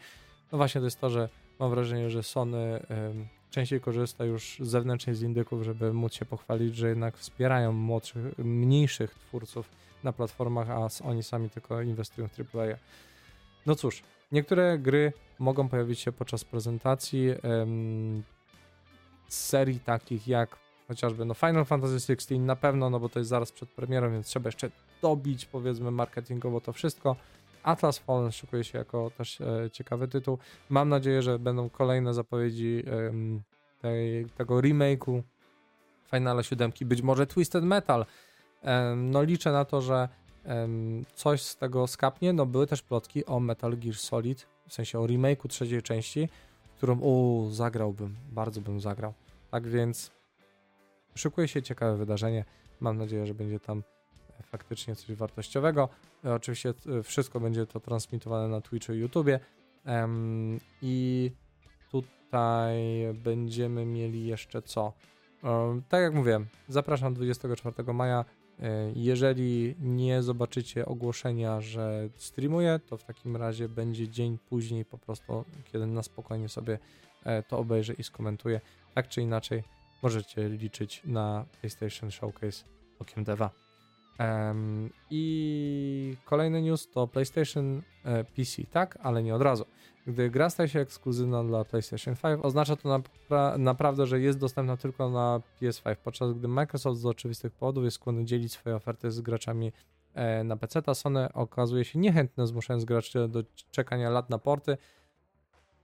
No 0.52 0.58
właśnie 0.58 0.82
to 0.82 0.86
jest 0.86 1.00
to, 1.00 1.10
że 1.10 1.30
mam 1.60 1.70
wrażenie, 1.70 2.10
że 2.10 2.24
Sony 2.24 2.80
częściej 3.58 3.82
korzysta 3.82 4.26
już 4.26 4.58
zewnętrznie 4.60 5.16
z 5.16 5.22
indyków, 5.22 5.64
żeby 5.64 5.94
móc 5.94 6.14
się 6.14 6.26
pochwalić, 6.26 6.76
że 6.76 6.90
jednak 6.90 7.18
wspierają 7.18 7.74
młodszych, 7.74 8.38
mniejszych 8.38 9.16
twórców 9.16 9.70
na 10.04 10.14
platformach, 10.14 10.70
a 10.70 10.88
oni 11.04 11.24
sami 11.24 11.50
tylko 11.50 11.82
inwestują 11.82 12.28
w 12.28 12.56
AAA. 12.56 12.78
No 13.66 13.76
cóż, 13.76 14.04
niektóre 14.32 14.80
gry 14.80 15.14
mogą 15.40 15.70
pojawić 15.70 16.00
się 16.00 16.12
podczas 16.12 16.44
prezentacji 16.44 17.30
serii 19.28 19.80
takich 19.80 20.28
jak 20.28 20.58
chociażby 20.88 21.26
no 21.26 21.34
Final 21.34 21.66
Fantasy 21.66 22.14
XVI 22.14 22.40
na 22.40 22.56
pewno, 22.56 22.90
no 22.90 23.00
bo 23.00 23.10
to 23.10 23.20
jest 23.20 23.30
zaraz 23.30 23.52
przed 23.52 23.70
premierą, 23.70 24.12
więc 24.12 24.28
trzeba 24.28 24.48
jeszcze 24.48 24.72
dobić 25.02 25.46
powiedzmy 25.46 25.92
marketingowo 25.92 26.62
to 26.62 26.74
wszystko. 26.74 27.16
Atlas 27.64 27.98
Fallen 27.98 28.32
szykuje 28.32 28.64
się 28.64 28.78
jako 28.78 29.12
też 29.18 29.42
e, 29.42 29.70
ciekawy 29.72 30.08
tytuł. 30.08 30.38
Mam 30.70 30.90
nadzieję, 30.90 31.22
że 31.22 31.40
będą 31.40 31.70
kolejne 31.70 32.14
zapowiedzi 32.14 32.84
tej, 33.82 34.26
tego 34.26 34.56
remake'u 34.56 35.22
Finala 36.12 36.44
7, 36.44 36.72
być 36.82 37.02
może 37.02 37.28
Twisted 37.28 37.64
Metal. 37.64 38.06
No 38.96 39.24
liczę 39.24 39.52
na 39.52 39.66
to, 39.66 39.82
że 39.82 40.10
coś 41.16 41.42
z 41.42 41.58
tego 41.58 41.88
skapnie. 41.88 42.34
No 42.34 42.46
były 42.46 42.68
też 42.68 42.82
plotki 42.82 43.26
o 43.26 43.40
Metal 43.40 43.78
Gear 43.78 43.96
Solid, 43.96 44.48
w 44.68 44.74
sensie 44.74 45.00
o 45.00 45.04
remake'u 45.04 45.48
trzeciej 45.48 45.82
części, 45.82 46.30
którą 46.78 47.00
o, 47.04 47.46
zagrałbym, 47.52 48.16
bardzo 48.32 48.62
bym 48.62 48.82
zagrał. 48.82 49.14
Tak 49.52 49.68
więc 49.68 50.12
Szykuje 51.18 51.48
się 51.48 51.62
ciekawe 51.62 51.98
wydarzenie. 51.98 52.46
Mam 52.80 52.98
nadzieję, 52.98 53.28
że 53.28 53.34
będzie 53.34 53.60
tam 53.60 53.84
faktycznie 54.44 54.96
coś 54.96 55.16
wartościowego. 55.16 55.90
E, 56.26 56.34
oczywiście 56.34 56.74
e, 57.00 57.04
wszystko 57.04 57.40
będzie 57.40 57.66
to 57.66 57.80
transmitowane 57.80 58.48
na 58.48 58.62
Twitchu 58.62 58.94
i 58.94 58.98
YouTubie. 58.98 59.40
I 60.82 61.32
tutaj 61.92 62.78
będziemy 63.14 63.86
mieli 63.86 64.28
jeszcze 64.28 64.62
co? 64.62 64.94
Tak 65.90 66.02
jak 66.02 66.14
mówiłem, 66.14 66.46
zapraszam 66.68 67.14
24 67.14 67.94
maja. 67.94 68.26
Jeżeli 68.96 69.76
nie 69.80 70.22
zobaczycie 70.22 70.86
ogłoszenia, 70.86 71.62
że 71.62 72.10
streamuję, 72.16 72.80
to 72.90 72.98
w 72.98 73.04
takim 73.04 73.36
razie 73.36 73.70
będzie 73.70 74.08
dzień 74.08 74.38
później 74.50 74.86
po 74.86 74.98
prostu, 74.98 75.46
kiedy 75.72 75.88
na 75.88 76.04
spokojnie 76.04 76.50
sobie 76.50 76.80
to 77.48 77.58
obejrzę 77.58 77.94
i 77.94 78.04
skomentuję. 78.04 78.62
Tak 78.94 79.08
czy 79.08 79.22
inaczej, 79.22 79.64
możecie 80.04 80.50
liczyć 80.50 81.02
na 81.06 81.46
PlayStation 81.62 82.12
Showcase 82.12 82.66
okiem 83.00 83.24
deva. 83.24 83.67
Um, 84.20 84.90
I 85.10 86.18
kolejny 86.26 86.62
news 86.62 86.90
to 86.90 87.08
PlayStation 87.08 87.82
e, 88.04 88.24
PC, 88.24 88.64
tak, 88.72 88.98
ale 89.02 89.24
nie 89.24 89.36
od 89.36 89.42
razu. 89.42 89.66
Gdy 90.08 90.30
gra 90.30 90.50
staje 90.50 90.70
się 90.70 90.80
ekskluzywna 90.80 91.44
dla 91.44 91.66
PlayStation 91.66 92.16
5, 92.16 92.40
oznacza 92.44 92.76
to 92.76 92.90
napra 92.90 93.58
naprawdę, 93.58 94.08
że 94.08 94.20
jest 94.20 94.40
dostępna 94.40 94.78
tylko 94.78 95.10
na 95.10 95.42
PS5, 95.62 95.96
podczas 96.04 96.34
gdy 96.34 96.48
Microsoft 96.48 97.00
z 97.00 97.06
oczywistych 97.06 97.52
powodów 97.52 97.84
jest 97.84 97.96
skłonny 97.96 98.26
dzielić 98.26 98.52
swoje 98.52 98.76
oferty 98.76 99.12
z 99.12 99.22
graczami 99.22 99.72
e, 100.14 100.44
na 100.44 100.58
PC, 100.58 100.82
ta 100.82 100.94
Sony 100.94 101.34
okazuje 101.34 101.86
się 101.86 102.00
niechętne, 102.00 102.48
zmuszając 102.48 102.86
graczy 102.86 103.28
do 103.28 103.44
czekania 103.72 104.10
lat 104.10 104.30
na 104.30 104.38
porty, 104.38 104.78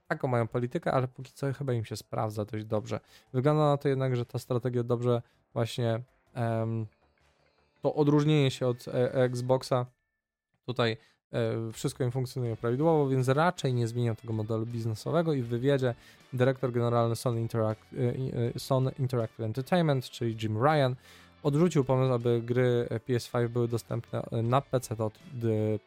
taką 0.08 0.28
mają 0.28 0.48
politykę, 0.48 0.92
ale 0.92 1.08
póki 1.08 1.32
co 1.32 1.52
chyba 1.52 1.72
im 1.72 1.84
się 1.84 1.96
sprawdza 1.96 2.44
dość 2.44 2.64
dobrze. 2.64 3.00
Wygląda 3.32 3.64
na 3.64 3.76
to 3.76 3.88
jednak, 3.88 4.16
że 4.16 4.26
ta 4.26 4.38
strategia 4.38 4.82
dobrze 4.82 5.22
właśnie 5.52 6.02
um, 6.36 6.86
to 7.84 7.94
odróżnienie 7.94 8.50
się 8.50 8.66
od 8.66 8.88
e 8.88 9.14
Xboxa 9.14 9.86
tutaj 10.66 10.96
e, 11.32 11.72
wszystko 11.72 12.04
im 12.04 12.10
funkcjonuje 12.10 12.56
prawidłowo, 12.56 13.08
więc 13.08 13.28
raczej 13.28 13.74
nie 13.74 13.88
zmienią 13.88 14.16
tego 14.16 14.32
modelu 14.32 14.66
biznesowego 14.66 15.32
i 15.32 15.42
w 15.42 15.46
wywiadzie 15.46 15.94
dyrektor 16.32 16.72
generalny 16.72 17.16
Sony, 17.16 17.48
e 18.54 18.58
Sony 18.58 18.92
Interactive 18.98 19.40
Entertainment, 19.40 20.10
czyli 20.10 20.36
Jim 20.42 20.64
Ryan, 20.64 20.94
odrzucił 21.42 21.84
pomysł, 21.84 22.12
aby 22.12 22.42
gry 22.42 22.88
PS5 23.08 23.48
były 23.48 23.68
dostępne 23.68 24.22
na 24.42 24.60
PC 24.60 24.96
od 24.96 25.18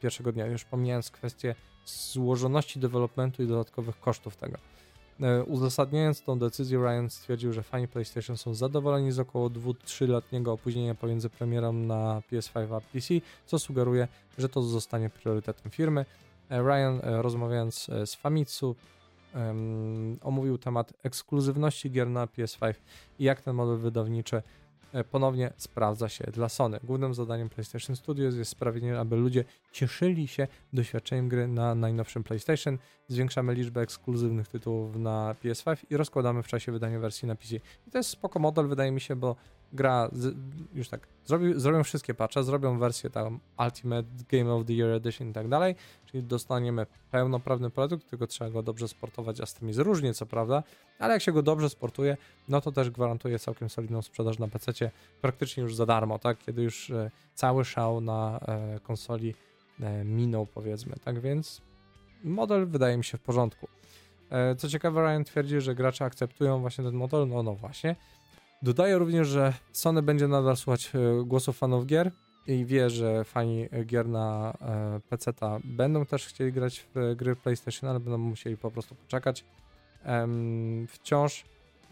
pierwszego 0.02 0.32
dnia, 0.32 0.46
już 0.46 0.66
pomijając 0.66 1.12
kwestię 1.12 1.56
złożoności 1.86 2.80
developmentu 2.80 3.44
i 3.44 3.48
dodatkowych 3.48 4.00
kosztów 4.00 4.36
tego. 4.36 4.58
E, 5.22 5.44
uzasadniając 5.44 6.22
tą 6.22 6.40
decyzję, 6.40 6.80
Ryan 6.80 7.10
stwierdził, 7.10 7.54
że 7.54 7.64
fani 7.64 7.88
PlayStation 7.88 8.38
są 8.38 8.54
zadowoleni 8.54 9.12
z 9.12 9.20
około 9.20 9.50
2-3-letniego 9.50 10.52
opóźnienia 10.52 10.96
pomiędzy 10.96 11.30
premierą 11.30 11.74
na 11.74 12.22
PS5 12.32 12.76
a 12.76 12.82
PC, 12.82 13.14
co 13.46 13.60
sugeruje, 13.60 14.08
że 14.38 14.50
to 14.50 14.62
zostanie 14.62 15.10
priorytetem 15.10 15.72
firmy. 15.72 16.06
E, 16.50 16.62
Ryan, 16.62 17.00
e, 17.04 17.22
rozmawiając 17.22 17.90
z 18.06 18.16
Famitsu, 18.16 18.76
omówił 20.22 20.58
temat 20.58 20.94
ekskluzywności 21.04 21.92
gier 21.92 22.10
na 22.10 22.26
PS5 22.26 22.74
i 23.20 23.24
jak 23.24 23.42
ten 23.42 23.56
model 23.56 23.78
wydawniczy 23.78 24.42
ponownie 25.12 25.54
sprawdza 25.58 26.10
się 26.10 26.24
dla 26.24 26.50
Sony. 26.50 26.80
Głównym 26.84 27.14
zadaniem 27.14 27.50
PlayStation 27.50 27.96
Studios 27.96 28.36
jest 28.36 28.52
sprawienie, 28.52 29.00
aby 29.00 29.16
ludzie 29.16 29.44
cieszyli 29.72 30.28
się 30.28 30.48
doświadczeniem 30.74 31.30
gry 31.30 31.48
na 31.48 31.76
najnowszym 31.76 32.24
PlayStation. 32.24 32.78
Zwiększamy 33.08 33.54
liczbę 33.54 33.82
ekskluzywnych 33.82 34.48
tytułów 34.48 34.96
na 34.96 35.36
PS5 35.44 35.86
i 35.90 35.98
rozkładamy 35.98 36.44
w 36.44 36.48
czasie 36.48 36.72
wydania 36.72 37.00
wersji 37.00 37.28
na 37.28 37.36
PC. 37.36 37.56
I 37.88 37.92
to 37.92 37.98
jest 37.98 38.10
spoko 38.10 38.40
model, 38.40 38.68
wydaje 38.68 38.92
mi 38.92 39.02
się, 39.02 39.16
bo 39.16 39.36
gra 39.74 40.10
z, 40.14 40.36
już 40.74 40.90
tak 40.90 41.08
zrobi, 41.26 41.54
zrobią 41.56 41.84
wszystkie 41.84 42.14
patche, 42.14 42.44
zrobią 42.44 42.80
wersję 42.80 43.10
tam 43.10 43.40
Ultimate 43.60 44.08
Game 44.32 44.54
of 44.54 44.66
the 44.66 44.74
Year 44.74 44.90
Edition 44.90 45.30
i 45.30 45.34
tak 45.34 45.48
dalej, 45.48 45.76
czyli 46.06 46.24
dostaniemy 46.24 46.86
pełnoprawny 47.12 47.70
produkt, 47.70 48.10
tylko 48.10 48.28
trzeba 48.28 48.50
go 48.50 48.64
dobrze 48.64 48.88
sportować, 48.88 49.42
a 49.42 49.46
z 49.46 49.54
tym 49.54 49.68
jest 49.68 49.80
różnie 49.80 50.14
co 50.14 50.26
prawda, 50.26 50.64
ale 51.00 51.14
jak 51.14 51.22
się 51.22 51.32
go 51.32 51.42
dobrze 51.42 51.70
sportuje, 51.70 52.18
no 52.50 52.62
to 52.62 52.72
też 52.72 52.90
gwarantuje 52.90 53.40
całkiem 53.40 53.70
solidną 53.70 54.02
sprzedaż 54.02 54.40
na 54.40 54.48
PC 54.48 54.92
praktycznie 55.22 55.64
już 55.64 55.76
za 55.76 55.86
darmo, 55.86 56.20
tak, 56.20 56.38
kiedy 56.38 56.64
już 56.64 56.90
e, 56.90 57.12
cały 57.34 57.66
szał 57.66 58.02
na 58.02 58.40
e, 58.48 58.80
konsoli 58.80 59.34
e, 59.80 60.06
minął 60.06 60.46
powiedzmy, 60.46 60.96
tak 61.04 61.20
więc 61.20 61.62
model 62.24 62.68
wydaje 62.68 62.98
mi 62.98 63.04
się 63.04 63.18
w 63.18 63.22
porządku. 63.22 63.68
Co 64.58 64.70
ciekawe, 64.70 65.02
Ryan 65.02 65.24
twierdzi, 65.24 65.62
że 65.62 65.76
gracze 65.76 66.06
akceptują 66.06 66.60
właśnie 66.60 66.84
ten 66.84 66.94
model, 66.94 67.28
no 67.28 67.44
no 67.44 67.56
właśnie, 67.56 67.96
Dodaję 68.62 68.98
również, 68.98 69.28
że 69.28 69.54
Sony 69.72 70.02
będzie 70.02 70.28
nadal 70.28 70.58
słuchać 70.58 70.92
e, 70.96 71.24
głosów 71.26 71.58
fanów 71.58 71.86
gier 71.86 72.12
i 72.48 72.66
wie, 72.66 72.90
że 72.90 73.24
fani 73.24 73.70
gier 73.86 74.08
na 74.08 74.54
e, 74.62 75.00
PC 75.10 75.34
będą 75.64 76.06
też 76.06 76.26
chcieli 76.26 76.54
grać 76.54 76.88
w 76.96 77.16
gry 77.16 77.36
PlayStation, 77.36 77.90
ale 77.90 78.00
będą 78.00 78.18
musieli 78.18 78.58
po 78.58 78.72
prostu 78.72 78.96
poczekać. 78.96 79.46
Wciąż 80.88 81.46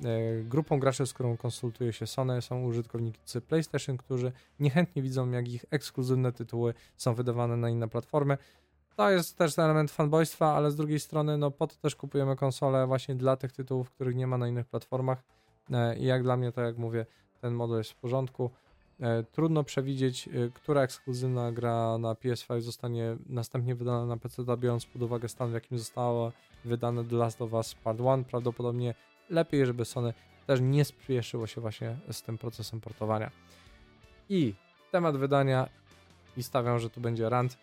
e, 0.03 0.43
grupą 0.43 0.79
graczy, 0.79 1.07
z 1.07 1.13
którą 1.13 1.37
konsultuje 1.37 1.93
się 1.93 2.07
Sony, 2.07 2.41
są 2.41 2.63
użytkownicy 2.63 3.41
PlayStation, 3.41 3.97
którzy 3.97 4.31
niechętnie 4.59 5.01
widzą, 5.01 5.31
jak 5.31 5.47
ich 5.47 5.65
ekskluzywne 5.71 6.31
tytuły 6.31 6.73
są 6.97 7.13
wydawane 7.13 7.57
na 7.57 7.69
inne 7.69 7.87
platformy. 7.87 8.37
To 8.95 9.09
jest 9.09 9.37
też 9.37 9.59
element 9.59 9.91
fanboystwa, 9.91 10.53
ale 10.53 10.71
z 10.71 10.75
drugiej 10.75 10.99
strony, 10.99 11.37
no 11.37 11.51
po 11.51 11.67
to 11.67 11.75
też 11.75 11.95
kupujemy 11.95 12.35
konsole 12.35 12.87
właśnie 12.87 13.15
dla 13.15 13.35
tych 13.35 13.51
tytułów, 13.51 13.91
których 13.91 14.15
nie 14.15 14.27
ma 14.27 14.37
na 14.37 14.47
innych 14.47 14.65
platformach 14.65 15.23
E, 15.23 15.44
I 15.97 16.05
jak 16.05 16.23
dla 16.23 16.37
mnie, 16.37 16.51
to 16.51 16.61
jak 16.61 16.77
mówię, 16.77 17.05
ten 17.41 17.53
model 17.53 17.77
jest 17.77 17.91
w 17.91 17.95
porządku. 17.95 18.51
E, 18.99 19.23
trudno 19.23 19.63
przewidzieć, 19.63 20.27
e, 20.27 20.31
która 20.53 20.81
ekskluzywna 20.81 21.51
gra 21.51 21.97
na 21.97 22.13
PS5 22.13 22.61
zostanie 22.61 23.17
następnie 23.29 23.75
wydana 23.75 24.05
na 24.05 24.17
PC, 24.17 24.43
biorąc 24.57 24.85
pod 24.85 25.01
uwagę 25.01 25.29
stan, 25.29 25.49
w 25.49 25.53
jakim 25.53 25.77
zostało 25.77 26.31
wydane 26.65 27.03
The 27.03 27.15
Last 27.15 27.41
of 27.41 27.53
Us 27.53 27.75
Part 27.75 27.99
1. 27.99 28.23
Prawdopodobnie 28.23 28.93
lepiej, 29.29 29.65
żeby 29.65 29.85
Sony 29.85 30.13
też 30.47 30.59
nie 30.61 30.85
spieszyło 30.85 31.47
się 31.47 31.61
właśnie 31.61 31.97
z 32.11 32.23
tym 32.23 32.37
procesem 32.37 32.81
portowania. 32.81 33.31
I 34.29 34.53
temat 34.91 35.17
wydania, 35.17 35.69
i 36.37 36.43
stawiam, 36.43 36.79
że 36.79 36.89
tu 36.89 37.01
będzie 37.01 37.29
rant. 37.29 37.57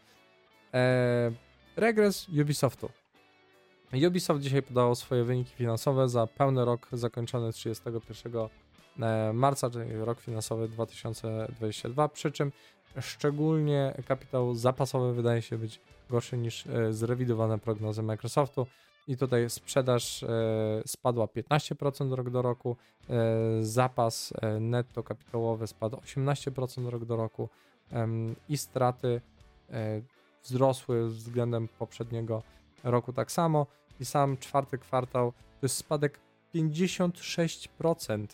Eee, 0.73 1.33
regres 1.77 2.29
Ubisoftu. 2.29 2.88
Ubisoft 3.92 4.40
dzisiaj 4.40 4.62
podało 4.62 4.94
swoje 4.94 5.24
wyniki 5.24 5.55
finansowe 5.55 6.09
za 6.09 6.26
pełny 6.26 6.64
rok 6.64 6.88
zakończony 6.92 7.52
31 7.52 8.33
e, 9.00 9.33
marca, 9.33 9.70
czyli 9.70 9.94
rok 9.94 10.20
finansowy 10.20 10.68
2022, 10.68 12.09
przy 12.09 12.33
czym 12.33 12.52
szczególnie 13.00 13.94
kapitał 14.07 14.55
zapasowy 14.55 15.12
wydaje 15.12 15.42
się 15.42 15.59
być 15.59 15.81
gorszy 16.11 16.37
niż 16.37 16.66
e, 16.66 16.92
zrewidowane 16.92 17.59
prognozy 17.59 18.02
Microsoftu. 18.02 18.66
I 19.09 19.16
tutaj 19.16 19.50
sprzedaż 19.50 20.22
e, 20.22 20.28
spadła 20.87 21.26
15% 21.26 22.14
rok 22.14 22.31
do 22.31 22.42
roku, 22.42 22.76
zapas 23.61 24.33
netto 24.61 25.02
kapitałowy 25.02 25.66
spadł 25.66 25.96
18% 25.96 26.88
rok 26.88 27.05
do 27.05 27.16
roku 27.16 27.48
i 28.48 28.57
straty 28.57 29.20
wzrosły 30.42 31.09
względem 31.09 31.68
poprzedniego 31.68 32.42
roku 32.85 33.12
tak 33.12 33.33
samo 33.33 33.66
i 34.00 34.05
sam 34.05 34.37
czwarty 34.37 34.78
kwartał 34.78 35.33
to 35.33 35.64
jest 35.66 35.76
spadek 35.76 36.20
56%, 36.55 38.26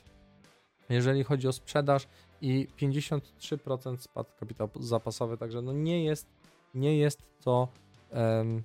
jeżeli 0.88 1.24
chodzi 1.24 1.48
o 1.48 1.52
sprzedaż 1.52 2.08
i 2.40 2.68
53% 2.80 3.96
spadł 3.96 4.30
kapitał 4.40 4.70
zapasowy, 4.80 5.36
także 5.36 5.62
no 5.62 5.72
nie 5.72 6.04
jest, 6.04 6.26
nie 6.74 6.98
jest 6.98 7.22
to 7.40 7.68
um, 8.10 8.62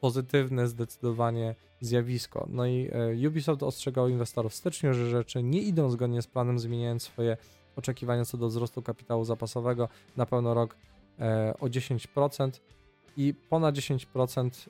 pozytywne 0.00 0.68
zdecydowanie 0.68 1.54
zjawisko. 1.80 2.46
No 2.50 2.66
i 2.66 2.90
e, 3.22 3.28
Ubisoft 3.28 3.62
ostrzegał 3.62 4.08
inwestorów 4.08 4.52
w 4.52 4.54
styczniu, 4.54 4.94
że 4.94 5.10
rzeczy 5.10 5.42
nie 5.42 5.60
idą 5.60 5.90
zgodnie 5.90 6.22
z 6.22 6.26
planem, 6.26 6.58
zmieniając 6.58 7.02
swoje 7.02 7.36
oczekiwania 7.76 8.24
co 8.24 8.38
do 8.38 8.48
wzrostu 8.48 8.82
kapitału 8.82 9.24
zapasowego 9.24 9.88
na 10.16 10.26
pełno 10.26 10.54
rok 10.54 10.76
e, 11.18 11.54
o 11.60 11.66
10% 11.66 12.50
i 13.16 13.34
ponad 13.50 13.74
10% 13.74 14.68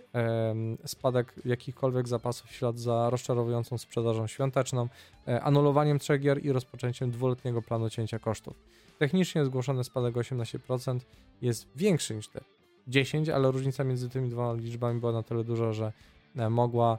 spadek 0.86 1.34
jakichkolwiek 1.44 2.08
zapasów 2.08 2.50
w 2.50 2.54
ślad 2.54 2.78
za 2.78 3.10
rozczarowującą 3.10 3.78
sprzedażą 3.78 4.26
świąteczną, 4.26 4.88
e, 5.28 5.42
anulowaniem 5.42 5.98
trzech 5.98 6.20
gier 6.20 6.44
i 6.44 6.52
rozpoczęciem 6.52 7.10
dwuletniego 7.10 7.62
planu 7.62 7.90
cięcia 7.90 8.18
kosztów. 8.18 8.54
Technicznie 8.98 9.44
zgłoszony 9.44 9.84
spadek 9.84 10.14
18% 10.14 11.06
jest 11.42 11.66
większy 11.76 12.14
niż 12.14 12.28
te 12.28 12.40
10, 12.88 13.28
ale 13.28 13.50
różnica 13.50 13.84
między 13.84 14.08
tymi 14.08 14.28
dwoma 14.28 14.52
liczbami 14.52 15.00
była 15.00 15.12
na 15.12 15.22
tyle 15.22 15.44
duża, 15.44 15.72
że 15.72 15.92
e, 16.36 16.50
mogła 16.50 16.98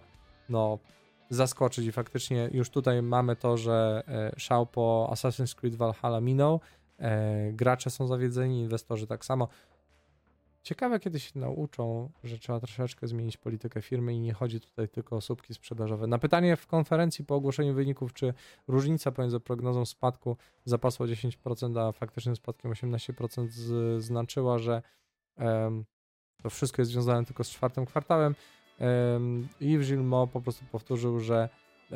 no, 0.49 0.79
zaskoczyć 1.29 1.85
i 1.85 1.91
faktycznie 1.91 2.49
już 2.51 2.69
tutaj 2.69 3.01
mamy 3.01 3.35
to, 3.35 3.57
że 3.57 4.03
e, 4.07 4.39
szał 4.39 4.65
po 4.65 5.09
Assassin's 5.11 5.55
Creed 5.55 5.75
Valhalla 5.75 6.21
minął, 6.21 6.59
gracze 7.51 7.89
są 7.89 8.07
zawiedzeni, 8.07 8.59
inwestorzy 8.59 9.07
tak 9.07 9.25
samo. 9.25 9.47
Ciekawe, 10.63 10.99
kiedy 10.99 11.19
się 11.19 11.39
nauczą, 11.39 12.09
że 12.23 12.39
trzeba 12.39 12.59
troszeczkę 12.59 13.07
zmienić 13.07 13.37
politykę 13.37 13.81
firmy 13.81 14.13
i 14.13 14.19
nie 14.19 14.33
chodzi 14.33 14.59
tutaj 14.59 14.89
tylko 14.89 15.15
o 15.15 15.21
słupki 15.21 15.53
sprzedażowe. 15.53 16.07
Na 16.07 16.17
pytanie 16.17 16.55
w 16.55 16.67
konferencji 16.67 17.25
po 17.25 17.35
ogłoszeniu 17.35 17.73
wyników, 17.73 18.13
czy 18.13 18.33
różnica 18.67 19.11
pomiędzy 19.11 19.39
prognozą 19.39 19.85
spadku 19.85 20.37
zapasu 20.65 21.03
o 21.03 21.05
10%, 21.05 21.79
a 21.79 21.91
faktycznym 21.91 22.35
spadkiem 22.35 22.71
18% 22.71 23.47
z, 23.47 24.03
znaczyła, 24.03 24.57
że 24.57 24.81
um, 25.37 25.85
to 26.43 26.49
wszystko 26.49 26.81
jest 26.81 26.91
związane 26.91 27.25
tylko 27.25 27.43
z 27.43 27.49
czwartym 27.49 27.85
kwartałem. 27.85 28.35
Um, 28.79 29.47
Yves 29.61 29.87
Gilmot 29.87 30.29
po 30.29 30.41
prostu 30.41 30.65
powtórzył, 30.71 31.19
że 31.19 31.49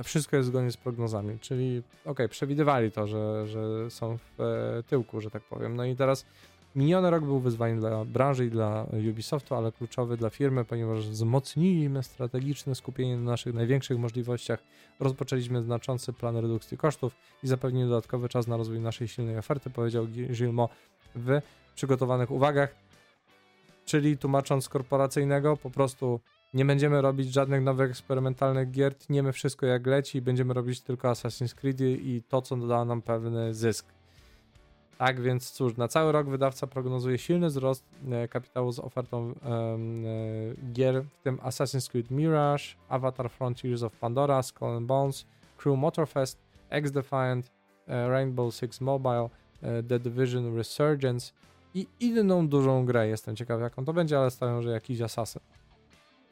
wszystko 0.03 0.35
jest 0.35 0.47
zgodnie 0.47 0.71
z 0.71 0.77
prognozami, 0.77 1.39
czyli 1.39 1.83
ok, 2.05 2.19
przewidywali 2.29 2.91
to, 2.91 3.07
że, 3.07 3.47
że 3.47 3.91
są 3.91 4.17
w 4.17 4.41
e, 4.41 4.83
tyłku, 4.83 5.21
że 5.21 5.31
tak 5.31 5.43
powiem. 5.43 5.75
No 5.75 5.85
i 5.85 5.95
teraz 5.95 6.25
Miniony 6.77 7.09
rok 7.09 7.23
był 7.23 7.39
wyzwaniem 7.39 7.79
dla 7.79 8.05
branży 8.05 8.45
i 8.45 8.49
dla 8.49 8.85
Ubisoftu, 9.09 9.55
ale 9.55 9.71
kluczowy 9.71 10.17
dla 10.17 10.29
firmy, 10.29 10.65
ponieważ 10.65 11.09
wzmocniliśmy 11.09 12.03
strategiczne 12.03 12.75
skupienie 12.75 13.17
na 13.17 13.31
naszych 13.31 13.53
największych 13.53 13.99
możliwościach, 13.99 14.59
rozpoczęliśmy 14.99 15.63
znaczący 15.63 16.13
plan 16.13 16.35
redukcji 16.37 16.77
kosztów 16.77 17.15
i 17.43 17.47
zapewnili 17.47 17.89
dodatkowy 17.89 18.29
czas 18.29 18.47
na 18.47 18.57
rozwój 18.57 18.79
naszej 18.79 19.07
silnej 19.07 19.37
oferty, 19.37 19.69
powiedział 19.69 20.07
Gilmo 20.07 20.69
w 21.15 21.41
przygotowanych 21.75 22.31
uwagach. 22.31 22.75
Czyli 23.85 24.17
tłumacząc 24.17 24.69
korporacyjnego, 24.69 25.57
po 25.57 25.69
prostu 25.69 26.19
nie 26.53 26.65
będziemy 26.65 27.01
robić 27.01 27.33
żadnych 27.33 27.63
nowych 27.63 27.89
eksperymentalnych 27.89 28.71
gier, 28.71 28.95
tniemy 28.95 29.31
wszystko 29.31 29.65
jak 29.65 29.87
leci 29.87 30.17
i 30.17 30.21
będziemy 30.21 30.53
robić 30.53 30.81
tylko 30.81 31.07
Assassin's 31.07 31.55
Creed 31.55 31.81
i 31.81 32.23
to, 32.29 32.41
co 32.41 32.55
da 32.55 32.85
nam 32.85 33.01
pewny 33.01 33.53
zysk. 33.53 33.96
Tak 34.97 35.21
więc 35.21 35.51
cóż, 35.51 35.77
na 35.77 35.87
cały 35.87 36.11
rok 36.11 36.29
wydawca 36.29 36.67
prognozuje 36.67 37.17
silny 37.17 37.47
wzrost 37.47 37.85
e, 38.11 38.27
kapitału 38.27 38.71
z 38.71 38.79
ofertą 38.79 39.29
e, 39.29 39.33
gier, 40.73 41.03
w 41.03 41.23
tym 41.23 41.37
Assassin's 41.37 41.89
Creed 41.91 42.11
Mirage, 42.11 42.63
Avatar 42.89 43.29
Frontiers 43.29 43.83
of 43.83 43.93
Pandora, 43.93 44.43
Skull 44.43 44.69
and 44.69 44.87
Bones, 44.87 45.25
Crew 45.57 45.77
Motorfest, 45.77 46.39
X-Defiant, 46.69 47.51
e, 47.87 48.09
Rainbow 48.09 48.55
Six 48.55 48.81
Mobile, 48.81 49.29
The 49.61 49.99
Division 49.99 50.55
Resurgence 50.55 51.31
i 51.73 51.87
inną 51.99 52.47
dużą 52.47 52.85
grę. 52.85 53.07
Jestem 53.07 53.35
ciekaw 53.35 53.61
jaką 53.61 53.85
to 53.85 53.93
będzie, 53.93 54.19
ale 54.19 54.31
stawiam, 54.31 54.61
że 54.61 54.71
jakiś 54.71 55.01
Assassin. 55.01 55.41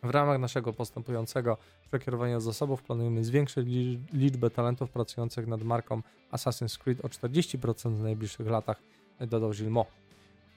W 0.06 0.10
ramach 0.10 0.40
naszego 0.40 0.74
postępującego 0.74 1.58
przekierowania 1.88 2.40
zasobów 2.40 2.84
planujemy 2.84 3.24
zwiększyć 3.24 3.68
liczbę 4.14 4.50
talentów 4.50 4.90
pracujących 4.90 5.48
nad 5.48 5.64
marką 5.64 6.02
Assassin's 6.32 6.78
Creed 6.78 7.06
o 7.06 7.08
40% 7.08 7.96
w 7.96 8.04
najbliższych 8.04 8.48
latach, 8.48 8.82
dodał 9.20 9.52
Gilmo. 9.52 9.86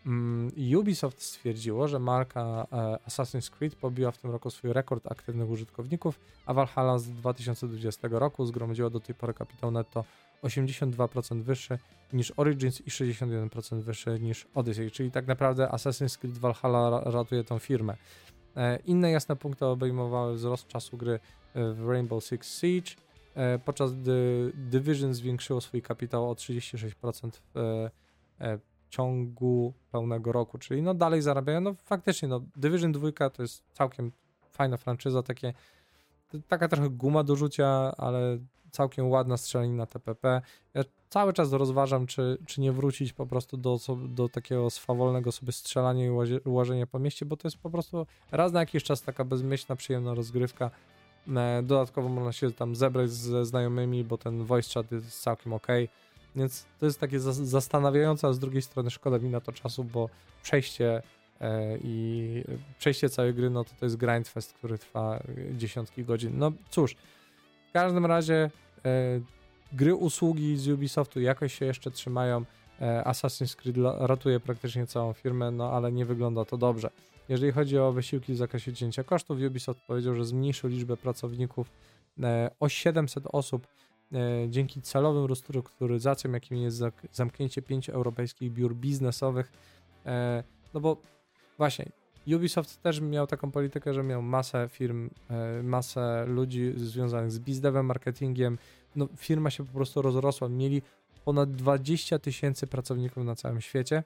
Mm, 0.06 0.52
Ubisoft 0.78 1.22
stwierdziło, 1.22 1.88
że 1.88 1.98
marka 1.98 2.66
e, 2.72 2.98
Assassin's 3.08 3.50
Creed 3.50 3.74
pobiła 3.74 4.10
w 4.10 4.18
tym 4.18 4.30
roku 4.30 4.50
swój 4.50 4.72
rekord 4.72 5.12
aktywnych 5.12 5.50
użytkowników, 5.50 6.20
a 6.46 6.54
Valhalla 6.54 6.98
z 6.98 7.10
2020 7.10 8.08
roku 8.10 8.46
zgromadziła 8.46 8.90
do 8.90 9.00
tej 9.00 9.14
pory 9.14 9.34
kapitał 9.34 9.70
netto 9.70 10.04
82% 10.42 11.42
wyższy 11.42 11.78
niż 12.12 12.32
Origins 12.36 12.80
i 12.80 12.90
61% 12.90 13.80
wyższy 13.80 14.20
niż 14.20 14.46
Odyssey, 14.54 14.90
czyli 14.90 15.10
tak 15.10 15.26
naprawdę 15.26 15.66
Assassin's 15.66 16.18
Creed 16.18 16.38
Valhalla 16.38 17.00
ratuje 17.04 17.44
tą 17.44 17.58
firmę. 17.58 17.96
E, 18.58 18.78
inne 18.84 19.10
jasne 19.10 19.36
punkty 19.36 19.66
obejmowały 19.66 20.34
wzrost 20.34 20.68
czasu 20.68 20.96
gry 20.96 21.20
w 21.54 21.88
Rainbow 21.88 22.24
Six 22.24 22.60
Siege, 22.60 22.90
e, 23.34 23.58
podczas 23.58 23.92
gdy 23.92 24.52
Division 24.54 25.14
zwiększyło 25.14 25.60
swój 25.60 25.82
kapitał 25.82 26.30
o 26.30 26.34
36% 26.34 27.42
w 27.54 28.90
ciągu 28.90 29.72
pełnego 29.92 30.32
roku, 30.32 30.58
czyli 30.58 30.82
no 30.82 30.94
dalej 30.94 31.22
zarabiają, 31.22 31.60
no 31.60 31.74
faktycznie, 31.74 32.28
no 32.28 32.40
Division 32.56 32.92
2 32.92 33.30
to 33.30 33.42
jest 33.42 33.62
całkiem 33.72 34.12
fajna 34.50 34.76
franczyza, 34.76 35.22
takie 35.22 35.52
taka 36.48 36.68
trochę 36.68 36.90
guma 36.90 37.24
do 37.24 37.36
rzucia, 37.36 37.66
ale 37.96 38.38
całkiem 38.70 39.08
ładna 39.08 39.36
strzelanina 39.36 39.86
TPP. 39.86 40.42
Ja 40.74 40.82
cały 41.08 41.32
czas 41.32 41.52
rozważam, 41.52 42.06
czy, 42.06 42.38
czy 42.46 42.60
nie 42.60 42.72
wrócić 42.72 43.12
po 43.12 43.26
prostu 43.26 43.56
do, 43.56 43.78
do 44.08 44.28
takiego 44.28 44.70
swawolnego 44.70 45.32
sobie 45.32 45.52
strzelania 45.52 46.06
i 46.06 46.10
łażenia 46.44 46.86
po 46.86 46.98
mieście, 46.98 47.26
bo 47.26 47.36
to 47.36 47.48
jest 47.48 47.58
po 47.58 47.70
prostu 47.70 48.06
raz 48.32 48.52
na 48.52 48.60
jakiś 48.60 48.84
czas 48.84 49.02
taka 49.02 49.24
bezmyślna, 49.24 49.76
przyjemna 49.76 50.14
rozgrywka. 50.14 50.70
E, 51.36 51.62
dodatkowo 51.62 52.08
można 52.08 52.32
się 52.32 52.52
tam 52.52 52.76
zebrać 52.76 53.10
ze 53.10 53.44
znajomymi, 53.44 54.04
bo 54.04 54.18
ten 54.18 54.44
voice 54.44 54.74
chat 54.74 54.92
jest 54.92 55.22
całkiem 55.22 55.52
ok. 55.52 55.66
Więc 56.36 56.66
to 56.80 56.86
jest 56.86 57.00
takie 57.00 57.20
zastanawiające, 57.20 58.28
a 58.28 58.32
z 58.32 58.38
drugiej 58.38 58.62
strony 58.62 58.90
szkoda 58.90 59.18
mi 59.18 59.28
na 59.28 59.40
to 59.40 59.52
czasu, 59.52 59.84
bo 59.84 60.08
przejście 60.42 61.02
e, 61.40 61.78
i 61.78 62.44
przejście 62.78 63.08
całej 63.08 63.34
gry, 63.34 63.50
no 63.50 63.64
to 63.64 63.70
to 63.80 63.86
jest 63.86 63.96
grindfest, 63.96 64.52
który 64.52 64.78
trwa 64.78 65.22
dziesiątki 65.52 66.04
godzin. 66.04 66.38
No 66.38 66.52
cóż, 66.70 66.96
w 67.68 67.72
każdym 67.72 68.06
razie 68.06 68.50
e, 68.84 69.20
gry, 69.72 69.94
usługi 69.94 70.56
z 70.56 70.68
Ubisoftu 70.68 71.20
jakoś 71.20 71.54
się 71.54 71.66
jeszcze 71.66 71.90
trzymają. 71.90 72.44
E, 72.80 73.02
Assassin's 73.06 73.56
Creed 73.56 73.76
ratuje 73.98 74.40
praktycznie 74.40 74.86
całą 74.86 75.12
firmę, 75.12 75.50
no 75.50 75.72
ale 75.72 75.92
nie 75.92 76.04
wygląda 76.04 76.44
to 76.44 76.56
dobrze. 76.56 76.90
Jeżeli 77.28 77.52
chodzi 77.52 77.78
o 77.78 77.92
wysiłki 77.92 78.32
w 78.32 78.36
zakresie 78.36 78.72
cięcia 78.72 79.04
kosztów, 79.04 79.38
Ubisoft 79.46 79.80
powiedział, 79.86 80.14
że 80.14 80.24
zmniejszył 80.24 80.70
liczbę 80.70 80.96
pracowników 80.96 81.70
e, 82.22 82.50
o 82.60 82.68
700 82.68 83.24
osób 83.26 83.66
e, 84.12 84.18
dzięki 84.48 84.82
celowym 84.82 85.26
restrukturyzacjom, 85.26 86.34
jakim 86.34 86.56
jest 86.56 86.82
zamknięcie 87.12 87.62
pięciu 87.62 87.92
europejskich 87.92 88.52
biur 88.52 88.74
biznesowych. 88.74 89.52
E, 90.06 90.42
no 90.74 90.80
bo 90.80 90.96
właśnie, 91.58 91.84
Ubisoft 92.36 92.82
też 92.82 93.00
miał 93.00 93.26
taką 93.26 93.50
politykę, 93.50 93.94
że 93.94 94.02
miał 94.02 94.22
masę 94.22 94.68
firm, 94.72 95.10
e, 95.30 95.62
masę 95.62 96.24
ludzi 96.26 96.72
związanych 96.76 97.32
z 97.32 97.38
bizdevem, 97.38 97.86
marketingiem. 97.86 98.58
No, 98.96 99.08
firma 99.16 99.50
się 99.50 99.66
po 99.66 99.72
prostu 99.72 100.02
rozrosła. 100.02 100.48
Mieli 100.48 100.82
ponad 101.24 101.52
20 101.52 102.18
tysięcy 102.18 102.66
pracowników 102.66 103.24
na 103.24 103.34
całym 103.34 103.60
świecie, 103.60 104.04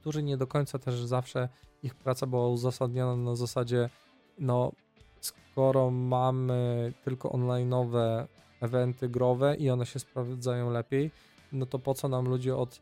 którzy 0.00 0.22
nie 0.22 0.36
do 0.36 0.46
końca 0.46 0.78
też 0.78 0.94
zawsze 0.94 1.48
ich 1.82 1.94
praca 1.94 2.26
była 2.26 2.48
uzasadniona 2.48 3.16
na 3.16 3.36
zasadzie, 3.36 3.90
no, 4.38 4.72
skoro 5.20 5.90
mamy 5.90 6.92
tylko 7.04 7.28
online'owe 7.28 8.26
eventy 8.60 9.08
growe 9.08 9.56
i 9.56 9.70
one 9.70 9.86
się 9.86 9.98
sprawdzają 9.98 10.70
lepiej, 10.70 11.10
no 11.52 11.66
to 11.66 11.78
po 11.78 11.94
co 11.94 12.08
nam 12.08 12.28
ludzie 12.28 12.56
od 12.56 12.80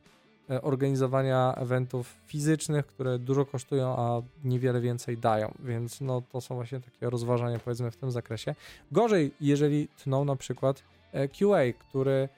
organizowania 0.62 1.54
eventów 1.54 2.16
fizycznych, 2.26 2.86
które 2.86 3.18
dużo 3.18 3.46
kosztują, 3.46 3.96
a 3.98 4.22
niewiele 4.44 4.80
więcej 4.80 5.18
dają, 5.18 5.54
więc 5.64 6.00
no 6.00 6.22
to 6.32 6.40
są 6.40 6.54
właśnie 6.54 6.80
takie 6.80 7.10
rozważania 7.10 7.58
powiedzmy 7.58 7.90
w 7.90 7.96
tym 7.96 8.10
zakresie. 8.10 8.54
Gorzej, 8.92 9.32
jeżeli 9.40 9.88
tną 9.88 10.24
na 10.24 10.36
przykład 10.36 10.82
e, 11.12 11.28
QA, 11.28 11.72
który 11.88 12.28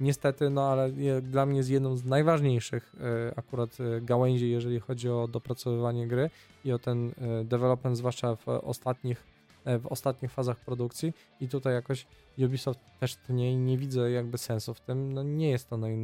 niestety, 0.00 0.50
no 0.50 0.70
ale 0.70 0.90
dla 1.22 1.46
mnie 1.46 1.56
jest 1.56 1.70
jedną 1.70 1.96
z 1.96 2.04
najważniejszych 2.04 2.94
e, 3.00 3.38
akurat 3.38 3.78
gałęzi, 4.02 4.50
jeżeli 4.50 4.80
chodzi 4.80 5.10
o 5.10 5.28
dopracowywanie 5.28 6.08
gry 6.08 6.30
i 6.64 6.72
o 6.72 6.78
ten 6.78 7.12
development, 7.44 7.96
zwłaszcza 7.96 8.36
w 8.36 8.48
ostatnich 8.48 9.34
w 9.80 9.86
ostatnich 9.86 10.32
fazach 10.32 10.60
produkcji. 10.60 11.12
I 11.40 11.48
tutaj 11.48 11.74
jakoś 11.74 12.06
Ubisoft 12.38 12.80
też 13.00 13.18
nie, 13.28 13.56
nie 13.56 13.78
widzę 13.78 14.10
jakby 14.10 14.38
sensu 14.38 14.74
w 14.74 14.80
tym, 14.80 15.12
no 15.12 15.22
nie 15.22 15.50
jest 15.50 15.68
to 15.68 15.76
naj, 15.76 15.96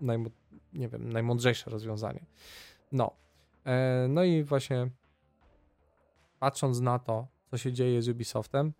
naj, 0.00 0.18
nie 0.72 0.88
wiem, 0.88 1.12
najmądrzejsze 1.12 1.70
rozwiązanie. 1.70 2.24
No. 2.92 3.10
E, 3.66 4.06
no 4.08 4.24
i 4.24 4.44
właśnie 4.44 4.90
patrząc 6.38 6.80
na 6.80 6.98
to, 6.98 7.26
co 7.50 7.58
się 7.58 7.72
dzieje 7.72 8.02
z 8.02 8.08
Ubisoftem, 8.08 8.72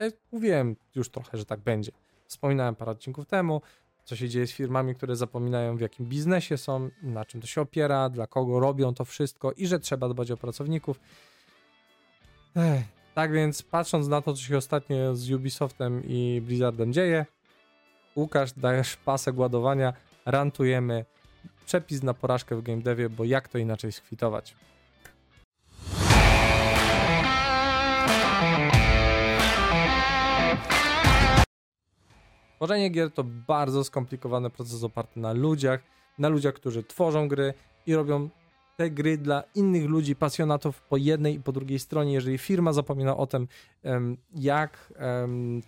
ja 0.00 0.06
mówiłem 0.32 0.76
już 0.94 1.10
trochę, 1.10 1.38
że 1.38 1.44
tak 1.44 1.60
będzie. 1.60 1.92
Wspominałem 2.26 2.74
parę 2.74 2.92
odcinków 2.92 3.26
temu, 3.26 3.60
co 4.04 4.16
się 4.16 4.28
dzieje 4.28 4.46
z 4.46 4.52
firmami, 4.52 4.94
które 4.94 5.16
zapominają 5.16 5.76
w 5.76 5.80
jakim 5.80 6.06
biznesie 6.06 6.56
są, 6.56 6.90
na 7.02 7.24
czym 7.24 7.40
to 7.40 7.46
się 7.46 7.60
opiera, 7.60 8.08
dla 8.08 8.26
kogo 8.26 8.60
robią 8.60 8.94
to 8.94 9.04
wszystko 9.04 9.52
i 9.52 9.66
że 9.66 9.80
trzeba 9.80 10.08
dbać 10.08 10.30
o 10.30 10.36
pracowników. 10.36 11.00
Ech, 12.56 12.84
tak 13.14 13.32
więc 13.32 13.62
patrząc 13.62 14.08
na 14.08 14.22
to, 14.22 14.32
co 14.32 14.42
się 14.42 14.56
ostatnio 14.56 15.16
z 15.16 15.30
Ubisoftem 15.30 16.02
i 16.04 16.42
Blizzardem 16.44 16.92
dzieje, 16.92 17.26
Łukasz, 18.16 18.52
dajesz 18.52 18.96
pasek 18.96 19.38
ładowania, 19.38 19.92
rantujemy. 20.26 21.04
Przepis 21.66 22.02
na 22.02 22.14
porażkę 22.14 22.56
w 22.56 22.62
game 22.62 22.82
devie, 22.82 23.08
bo 23.08 23.24
jak 23.24 23.48
to 23.48 23.58
inaczej 23.58 23.92
skwitować? 23.92 24.56
Tworzenie 32.56 32.90
gier 32.90 33.10
to 33.10 33.24
bardzo 33.24 33.84
skomplikowany 33.84 34.50
proces 34.50 34.84
oparty 34.84 35.20
na 35.20 35.32
ludziach, 35.32 35.80
na 36.18 36.28
ludziach, 36.28 36.54
którzy 36.54 36.84
tworzą 36.84 37.28
gry 37.28 37.54
i 37.86 37.94
robią 37.94 38.28
te 38.76 38.90
gry 38.90 39.18
dla 39.18 39.42
innych 39.54 39.84
ludzi, 39.84 40.16
pasjonatów 40.16 40.82
po 40.82 40.96
jednej 40.96 41.34
i 41.34 41.40
po 41.40 41.52
drugiej 41.52 41.78
stronie. 41.78 42.12
Jeżeli 42.12 42.38
firma 42.38 42.72
zapomina 42.72 43.16
o 43.16 43.26
tym, 43.26 43.48
jak 44.34 44.92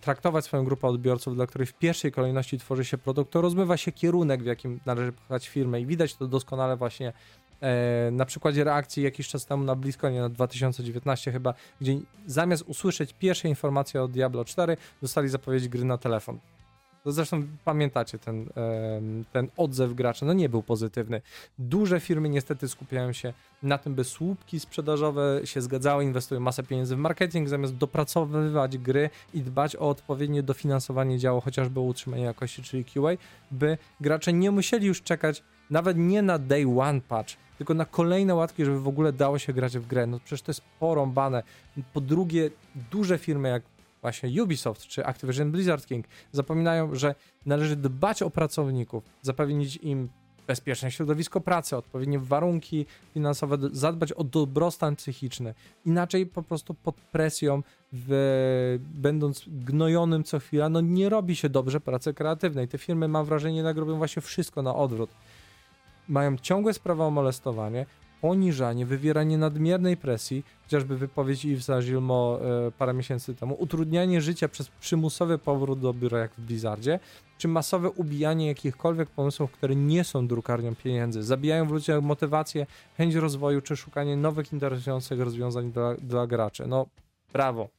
traktować 0.01 0.45
swoją 0.45 0.63
grupę 0.63 0.87
odbiorców, 0.87 1.35
dla 1.35 1.47
której 1.47 1.67
w 1.67 1.73
pierwszej 1.73 2.11
kolejności 2.11 2.59
tworzy 2.59 2.85
się 2.85 2.97
produkt, 2.97 3.31
to 3.31 3.41
rozmywa 3.41 3.77
się 3.77 3.91
kierunek, 3.91 4.43
w 4.43 4.45
jakim 4.45 4.79
należy 4.85 5.11
pchać 5.11 5.49
firmę 5.49 5.81
i 5.81 5.85
widać 5.85 6.15
to 6.15 6.27
doskonale 6.27 6.77
właśnie 6.77 7.13
e, 7.61 8.11
na 8.11 8.25
przykładzie 8.25 8.63
reakcji 8.63 9.03
jakiś 9.03 9.27
czas 9.27 9.45
temu 9.45 9.63
na 9.63 9.75
nie 10.11 10.21
na 10.21 10.29
2019 10.29 11.31
chyba, 11.31 11.53
gdzie 11.81 11.99
zamiast 12.25 12.63
usłyszeć 12.67 13.13
pierwsze 13.13 13.49
informacje 13.49 14.03
o 14.03 14.07
Diablo 14.07 14.45
4, 14.45 14.77
dostali 15.01 15.29
zapowiedź 15.29 15.67
gry 15.67 15.85
na 15.85 15.97
telefon. 15.97 16.39
To 17.09 17.13
zresztą 17.13 17.43
pamiętacie 17.65 18.19
ten, 18.19 18.49
ten 19.31 19.47
odzew 19.57 19.93
graczy, 19.93 20.25
no 20.25 20.33
nie 20.33 20.49
był 20.49 20.63
pozytywny. 20.63 21.21
Duże 21.59 21.99
firmy 21.99 22.29
niestety 22.29 22.67
skupiają 22.67 23.13
się 23.13 23.33
na 23.63 23.77
tym, 23.77 23.95
by 23.95 24.03
słupki 24.03 24.59
sprzedażowe 24.59 25.41
się 25.43 25.61
zgadzały, 25.61 26.03
inwestują 26.03 26.41
masę 26.41 26.63
pieniędzy 26.63 26.95
w 26.95 26.99
marketing, 26.99 27.49
zamiast 27.49 27.75
dopracowywać 27.75 28.77
gry 28.77 29.09
i 29.33 29.41
dbać 29.41 29.75
o 29.75 29.79
odpowiednie 29.79 30.43
dofinansowanie 30.43 31.19
działu, 31.19 31.41
chociażby 31.41 31.79
utrzymanie 31.79 32.23
jakości, 32.23 32.63
czyli 32.63 32.85
QA, 32.85 33.09
by 33.51 33.77
gracze 34.01 34.33
nie 34.33 34.51
musieli 34.51 34.87
już 34.87 35.01
czekać 35.01 35.43
nawet 35.69 35.97
nie 35.97 36.21
na 36.21 36.39
day 36.39 36.79
one 36.79 37.01
patch, 37.01 37.33
tylko 37.57 37.73
na 37.73 37.85
kolejne 37.85 38.35
łatki, 38.35 38.65
żeby 38.65 38.79
w 38.79 38.87
ogóle 38.87 39.13
dało 39.13 39.39
się 39.39 39.53
grać 39.53 39.77
w 39.77 39.87
grę. 39.87 40.07
No 40.07 40.19
przecież 40.19 40.41
to 40.41 40.49
jest 40.49 40.61
porąbane. 40.79 41.43
Po 41.93 42.01
drugie, 42.01 42.49
duże 42.91 43.17
firmy 43.17 43.49
jak 43.49 43.63
właśnie 44.01 44.43
Ubisoft 44.43 44.87
czy 44.87 45.05
Activision 45.05 45.51
Blizzard 45.51 45.85
King 45.85 46.05
zapominają, 46.31 46.95
że 46.95 47.15
należy 47.45 47.75
dbać 47.75 48.21
o 48.21 48.29
pracowników, 48.29 49.03
zapewnić 49.21 49.77
im 49.77 50.09
bezpieczne 50.49 50.91
środowisko 50.91 51.41
pracy, 51.41 51.77
odpowiednie 51.77 52.19
warunki 52.19 52.85
finansowe, 53.13 53.57
zadbać 53.71 54.11
o 54.11 54.23
dobrostan 54.23 54.95
psychiczny. 54.95 55.53
Inaczej 55.85 56.25
po 56.25 56.43
prostu 56.43 56.73
pod 56.73 56.95
presją, 56.95 57.63
w, 57.93 58.79
będąc 58.95 59.45
gnojonym 59.47 60.23
co 60.23 60.39
chwila, 60.39 60.69
no 60.69 60.81
nie 60.81 61.09
robi 61.09 61.35
się 61.35 61.49
dobrze 61.49 61.79
pracy 61.79 62.13
kreatywnej. 62.13 62.67
Te 62.67 62.77
firmy, 62.77 63.07
mam 63.07 63.25
wrażenie, 63.25 63.55
jednak 63.55 63.77
robią 63.77 63.97
właśnie 63.97 64.21
wszystko 64.21 64.61
na 64.61 64.75
odwrót. 64.75 65.09
Mają 66.07 66.37
ciągłe 66.37 66.73
sprawy 66.73 67.03
o 67.03 67.09
molestowanie, 67.09 67.85
poniżanie, 68.21 68.85
wywieranie 68.85 69.37
nadmiernej 69.37 69.97
presji, 69.97 70.43
chociażby 70.63 70.97
wypowiedź 70.97 71.45
Yvesa 71.45 71.81
Gilmo 71.81 72.39
e, 72.67 72.71
parę 72.71 72.93
miesięcy 72.93 73.35
temu, 73.35 73.55
utrudnianie 73.59 74.21
życia 74.21 74.47
przez 74.47 74.67
przymusowy 74.67 75.37
powrót 75.37 75.79
do 75.79 75.93
biura 75.93 76.19
jak 76.19 76.31
w 76.31 76.41
Blizzardzie, 76.41 76.99
czy 77.37 77.47
masowe 77.47 77.89
ubijanie 77.89 78.47
jakichkolwiek 78.47 79.09
pomysłów, 79.09 79.51
które 79.51 79.75
nie 79.75 80.03
są 80.03 80.27
drukarnią 80.27 80.75
pieniędzy, 80.75 81.23
zabijają 81.23 81.67
w 81.67 81.71
ludziach 81.71 82.01
motywację, 82.01 82.65
chęć 82.97 83.15
rozwoju, 83.15 83.61
czy 83.61 83.75
szukanie 83.75 84.17
nowych, 84.17 84.53
interesujących 84.53 85.19
rozwiązań 85.19 85.71
dla, 85.71 85.95
dla 85.95 86.27
graczy. 86.27 86.67
No, 86.67 86.85
brawo. 87.33 87.69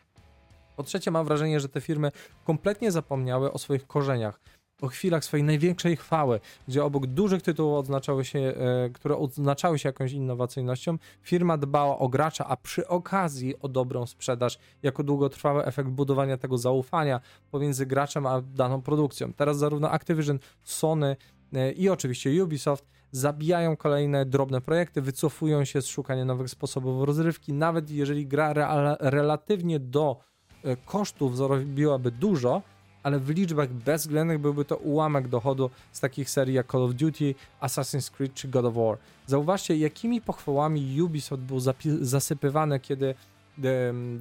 Po 0.77 0.83
trzecie, 0.83 1.11
mam 1.11 1.27
wrażenie, 1.27 1.61
że 1.61 1.69
te 1.69 1.81
firmy 1.81 2.13
kompletnie 2.45 2.93
zapomniały 2.93 3.53
o 3.53 3.59
swoich 3.59 3.87
korzeniach 3.87 4.41
o 4.81 4.89
chwilach 4.89 5.25
swojej 5.25 5.45
największej 5.45 5.97
chwały, 5.97 6.41
gdzie 6.69 6.85
obok 6.85 7.07
dużych 7.07 7.43
tytułów 7.43 7.79
odznaczały 7.79 8.25
się, 8.25 8.39
e, 8.39 8.91
które 8.93 9.17
odznaczały 9.17 9.79
się 9.79 9.89
jakąś 9.89 10.13
innowacyjnością, 10.13 10.99
firma 11.23 11.59
dbała 11.59 11.99
o 11.99 12.09
gracza, 12.09 12.47
a 12.47 12.57
przy 12.57 12.89
okazji 12.89 13.55
o 13.61 13.69
dobrą 13.69 14.07
sprzedaż, 14.07 14.59
jako 14.83 15.03
długotrwały 15.03 15.65
efekt 15.65 15.89
budowania 15.89 16.37
tego 16.37 16.59
zaufania 16.59 17.21
pomiędzy 17.51 17.87
graczem 17.87 18.27
a 18.27 18.41
daną 18.41 18.83
produkcją. 18.83 19.33
Teraz 19.33 19.59
zarówno 19.59 19.91
Activision, 19.91 20.39
Sony 20.63 21.17
e, 21.53 21.73
i 21.73 21.89
oczywiście 21.89 22.45
Ubisoft 22.45 22.87
zabijają 23.13 23.77
kolejne 23.77 24.27
drobne 24.27 24.61
projekty, 24.61 25.03
wycofują 25.03 25.65
się 25.65 25.83
z 25.83 25.87
szukania 25.87 26.25
nowych 26.25 26.51
sposobów 26.51 27.05
rozrywki, 27.05 27.53
nawet 27.53 27.91
jeżeli 27.91 28.27
gra 28.27 28.53
relatywnie 29.01 29.81
do 29.81 30.17
e, 30.65 30.77
kosztów 30.77 31.37
zarobiłaby 31.37 32.11
dużo, 32.11 32.63
ale 33.03 33.19
w 33.19 33.31
liczbach 33.31 33.69
bezwzględnych 33.69 34.39
byłby 34.39 34.65
to 34.65 34.77
ułamek 34.77 35.29
dochodu 35.29 35.71
z 35.93 36.01
takich 36.01 36.31
serii 36.31 36.55
jak 36.55 36.73
Call 36.73 36.83
of 36.83 36.95
Duty, 36.95 37.35
Assassin's 37.61 38.11
Creed 38.11 38.35
czy 38.35 38.49
God 38.49 38.65
of 38.65 38.75
War. 38.75 38.99
Zauważcie, 39.27 39.77
jakimi 39.77 40.21
pochwałami 40.21 41.03
Ubisoft 41.03 41.43
był 41.43 41.61
zasypywany, 42.01 42.81
kiedy 42.81 43.15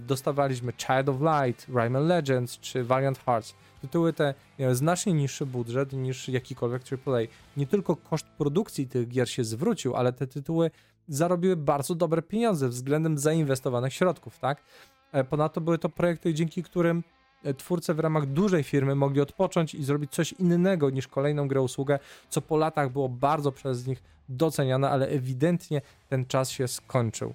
dostawaliśmy 0.07 0.73
Child 0.77 1.09
of 1.09 1.15
Light, 1.21 1.67
Rayman 1.73 2.07
Legends 2.07 2.59
czy 2.59 2.83
Valiant 2.83 3.19
Hearts. 3.19 3.55
Tytuły 3.81 4.13
te 4.13 4.33
miały 4.59 4.75
znacznie 4.75 5.13
niższy 5.13 5.45
budżet 5.45 5.93
niż 5.93 6.29
jakikolwiek 6.29 6.81
AAA. 7.07 7.19
Nie 7.57 7.67
tylko 7.67 7.95
koszt 7.95 8.25
produkcji 8.37 8.87
tych 8.87 9.07
gier 9.07 9.29
się 9.29 9.43
zwrócił, 9.43 9.95
ale 9.95 10.13
te 10.13 10.27
tytuły 10.27 10.71
zarobiły 11.07 11.55
bardzo 11.55 11.95
dobre 11.95 12.21
pieniądze 12.21 12.69
względem 12.69 13.17
zainwestowanych 13.17 13.93
środków, 13.93 14.39
tak? 14.39 14.63
E, 15.11 15.23
ponadto 15.23 15.61
były 15.61 15.77
to 15.77 15.89
projekty, 15.89 16.33
dzięki 16.33 16.63
którym 16.63 17.03
twórcy 17.57 17.93
w 17.93 17.99
ramach 17.99 18.25
dużej 18.25 18.63
firmy 18.63 18.95
mogli 18.95 19.21
odpocząć 19.21 19.75
i 19.75 19.83
zrobić 19.83 20.11
coś 20.11 20.33
innego 20.33 20.89
niż 20.89 21.07
kolejną 21.07 21.47
grę 21.47 21.61
usługę, 21.61 21.99
co 22.29 22.41
po 22.41 22.57
latach 22.57 22.91
było 22.91 23.09
bardzo 23.09 23.51
przez 23.51 23.87
nich 23.87 24.03
doceniane, 24.29 24.89
ale 24.89 25.07
ewidentnie 25.07 25.81
ten 26.09 26.25
czas 26.25 26.49
się 26.49 26.67
skończył. 26.67 27.33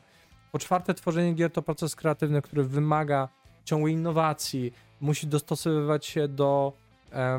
Po 0.53 0.59
czwarte, 0.59 0.95
tworzenie 0.95 1.35
gier 1.35 1.51
to 1.53 1.63
proces 1.63 1.97
kreatywny, 1.97 2.43
który 2.43 2.65
wymaga 2.65 3.29
ciągłej 3.65 3.93
innowacji, 3.95 4.73
musi 5.01 5.27
dostosowywać 5.27 6.07
się 6.07 6.29
do 6.29 6.73
e, 7.13 7.39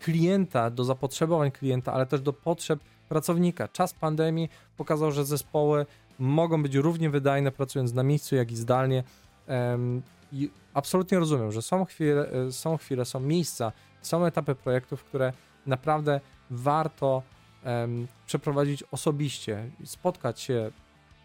klienta, 0.00 0.70
do 0.70 0.84
zapotrzebowań 0.84 1.50
klienta, 1.50 1.92
ale 1.92 2.06
też 2.06 2.20
do 2.20 2.32
potrzeb 2.32 2.80
pracownika. 3.08 3.68
Czas 3.68 3.92
pandemii 3.92 4.48
pokazał, 4.76 5.12
że 5.12 5.24
zespoły 5.24 5.86
mogą 6.18 6.62
być 6.62 6.74
równie 6.74 7.10
wydajne 7.10 7.52
pracując 7.52 7.92
na 7.92 8.02
miejscu, 8.02 8.36
jak 8.36 8.52
i 8.52 8.56
zdalnie. 8.56 9.04
Um, 9.48 10.02
i 10.32 10.50
absolutnie 10.74 11.18
rozumiem, 11.18 11.52
że 11.52 11.62
są 11.62 11.84
chwile, 11.84 12.32
e, 12.32 12.52
są 12.52 12.76
chwile, 12.76 13.04
są 13.04 13.20
miejsca, 13.20 13.72
są 14.02 14.26
etapy 14.26 14.54
projektów, 14.54 15.04
które 15.04 15.32
naprawdę 15.66 16.20
warto 16.50 17.22
um, 17.64 18.06
przeprowadzić 18.26 18.84
osobiście, 18.90 19.70
spotkać 19.84 20.40
się 20.40 20.70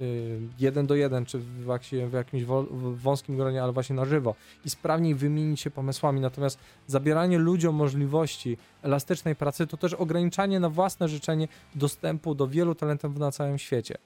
y, 0.02 0.39
jeden 0.60 0.88
do 0.88 0.96
jeden, 0.96 1.26
czy 1.26 1.39
w, 1.39 1.68
w 2.10 2.13
jakimś 2.13 2.44
wąskim 2.96 3.38
gronie, 3.38 3.63
ale 3.63 3.72
właśnie 3.72 3.96
na 3.96 4.06
żywo 4.06 4.36
i 4.65 4.70
sprawniej 4.70 5.15
wymienić 5.15 5.62
się 5.62 5.72
pomysłami. 5.72 6.20
Natomiast 6.20 6.60
zabieranie 6.88 7.38
ludziom 7.38 7.76
możliwości 7.76 8.58
elastycznej 8.82 9.36
pracy 9.36 9.68
to 9.68 9.78
też 9.78 9.94
ograniczanie 9.94 10.60
na 10.60 10.70
własne 10.70 11.08
życzenie 11.08 11.48
dostępu 11.76 12.36
do 12.36 12.48
wielu 12.48 12.76
talentów 12.76 13.18
na 13.18 13.32
całym 13.32 13.58
świecie. 13.58 13.98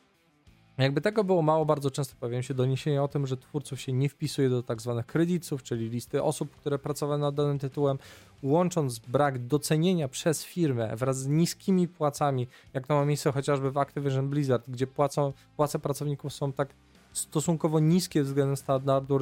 Jakby 0.80 1.02
tego 1.02 1.24
było 1.24 1.42
mało, 1.42 1.66
bardzo 1.66 1.92
często 1.92 2.16
pojawiają 2.20 2.42
się 2.42 2.54
doniesienia 2.54 3.04
o 3.04 3.08
tym, 3.08 3.28
że 3.28 3.38
twórców 3.38 3.82
się 3.82 3.94
nie 3.94 4.10
wpisuje 4.10 4.50
do 4.50 4.64
tak 4.64 4.82
zwanych 4.82 5.06
kredytów, 5.06 5.64
czyli 5.64 5.90
listy 5.90 6.24
osób, 6.24 6.56
które 6.56 6.80
pracowały 6.80 7.20
nad 7.20 7.36
danym 7.36 7.60
tytułem, 7.60 7.98
łącząc 8.44 9.00
brak 9.00 9.40
docenienia 9.48 10.08
przez 10.08 10.46
firmę 10.46 10.96
wraz 10.96 11.20
z 11.20 11.28
niskimi 11.28 11.88
płacami, 11.88 12.48
jak 12.74 12.88
to 12.88 12.96
ma 12.96 13.06
miejsce 13.06 13.32
chociażby 13.32 13.72
w 13.72 13.78
Activision 13.78 14.30
Blizzard, 14.30 14.70
gdzie 14.70 14.88
płacą, 14.88 15.34
płace 15.58 15.80
pracowników 15.80 16.34
są 16.34 16.54
tak 16.54 16.70
stosunkowo 17.14 17.80
niskie 17.80 18.24
względem 18.24 18.58
standardu 18.58 19.18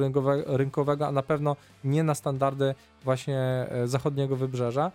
rynkowego, 0.46 1.06
a 1.06 1.12
na 1.12 1.22
pewno 1.22 1.56
nie 1.84 2.02
na 2.02 2.14
standardy 2.14 2.74
właśnie 3.04 3.38
e, 3.38 3.88
zachodniego 3.88 4.36
wybrzeża 4.36 4.92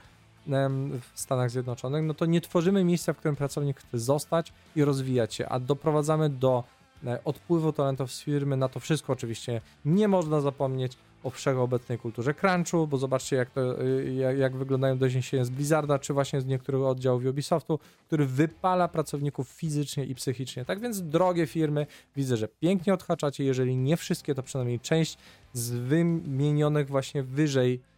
w 0.48 1.02
Stanach 1.14 1.52
Zjednoczonych, 1.52 2.04
no 2.04 2.14
to 2.14 2.26
nie 2.26 2.42
tworzymy 2.42 2.84
miejsca, 2.84 3.14
w 3.14 3.18
którym 3.18 3.36
pracownik 3.36 3.80
chce 3.80 4.00
zostać 4.00 4.54
i 4.76 4.84
rozwijać 4.84 5.34
się, 5.34 5.50
a 5.50 5.60
doprowadzamy 5.60 6.30
do 6.30 6.64
e, 7.06 7.20
odpływu 7.24 7.74
talentów 7.74 8.12
z 8.12 8.22
firmy. 8.22 8.58
Na 8.58 8.70
to 8.70 8.80
wszystko 8.80 9.14
oczywiście 9.14 9.62
nie 9.86 10.08
można 10.08 10.42
zapomnieć 10.42 10.98
o 11.24 11.30
wszechobecnej 11.30 12.00
kulturze 12.00 12.34
crunchu, 12.34 12.88
bo 12.88 12.98
zobaczcie 12.98 13.36
jak, 13.36 13.50
to, 13.50 13.82
e, 13.82 14.14
jak, 14.14 14.38
jak 14.38 14.56
wyglądają 14.56 14.98
doniesienia 14.98 15.46
z 15.46 15.50
Blizzarda, 15.50 16.00
czy 16.00 16.14
właśnie 16.14 16.42
z 16.42 16.46
niektórych 16.46 16.82
oddziałów 16.82 17.26
Ubisoftu, 17.26 17.80
który 18.08 18.26
wypala 18.26 18.88
pracowników 18.88 19.50
fizycznie 19.50 20.06
i 20.06 20.16
psychicznie. 20.16 20.66
Tak 20.66 20.80
więc 20.80 21.02
drogie 21.02 21.48
firmy, 21.48 21.88
widzę, 22.16 22.38
że 22.38 22.48
pięknie 22.48 22.94
odhaczacie, 22.94 23.44
jeżeli 23.44 23.78
nie 23.78 23.98
wszystkie, 23.98 24.36
to 24.36 24.44
przynajmniej 24.44 24.80
część 24.80 25.18
z 25.54 25.72
wymienionych 25.72 26.88
właśnie 26.88 27.24
wyżej 27.24 27.93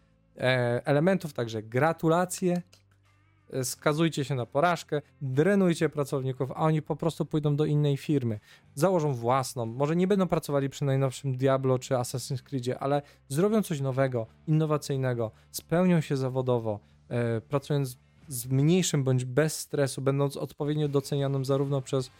elementów, 0.85 1.33
także 1.33 1.63
gratulacje, 1.63 2.61
e, 3.53 3.63
skazujcie 3.63 4.25
się 4.25 4.35
na 4.35 4.45
porażkę, 4.45 5.01
drenujcie 5.21 5.89
pracowników, 5.89 6.51
a 6.51 6.55
oni 6.55 6.81
po 6.81 6.95
prostu 6.95 7.25
pójdą 7.25 7.55
do 7.55 7.65
innej 7.65 7.97
firmy, 7.97 8.39
założą 8.75 9.13
własną, 9.13 9.65
może 9.65 9.95
nie 9.95 10.07
będą 10.07 10.27
pracowali 10.27 10.69
przy 10.69 10.85
najnowszym 10.85 11.37
Diablo 11.37 11.79
czy 11.79 11.93
Assassin's 11.93 12.41
Creedzie, 12.41 12.79
ale 12.79 13.01
zrobią 13.27 13.61
coś 13.61 13.81
nowego, 13.81 14.27
innowacyjnego, 14.47 15.31
spełnią 15.51 16.01
się 16.01 16.17
zawodowo, 16.17 16.79
e, 17.09 17.41
pracując 17.41 17.97
z 18.27 18.47
mniejszym 18.47 19.03
bądź 19.03 19.25
bez 19.25 19.59
stresu, 19.59 20.01
będąc 20.01 20.37
odpowiednio 20.37 20.87
docenianym 20.87 21.45
zarówno 21.45 21.81
przez 21.81 22.11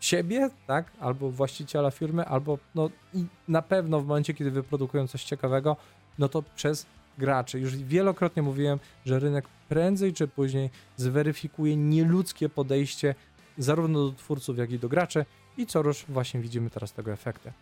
siebie, 0.00 0.50
tak, 0.66 0.92
albo 1.00 1.30
właściciela 1.30 1.90
firmy, 1.90 2.24
albo 2.24 2.58
no 2.74 2.90
i 3.14 3.24
na 3.48 3.62
pewno 3.62 4.00
w 4.00 4.06
momencie, 4.06 4.34
kiedy 4.34 4.50
wyprodukują 4.50 5.08
coś 5.08 5.24
ciekawego, 5.24 5.76
no 6.18 6.28
to 6.28 6.42
przez 6.42 6.86
graczy. 7.18 7.60
Już 7.60 7.76
wielokrotnie 7.76 8.42
mówiłem, 8.42 8.78
że 9.04 9.18
rynek 9.18 9.44
prędzej 9.68 10.12
czy 10.12 10.28
później 10.28 10.70
zweryfikuje 10.96 11.76
nieludzkie 11.76 12.48
podejście 12.48 13.14
zarówno 13.58 14.10
do 14.10 14.12
twórców, 14.12 14.58
jak 14.58 14.70
i 14.70 14.78
do 14.78 14.88
graczy 14.88 15.24
i 15.56 15.66
co 15.66 15.82
już 15.82 16.04
właśnie 16.08 16.40
widzimy 16.40 16.70
teraz 16.70 16.92
tego 16.92 17.12
efekty. 17.12 17.52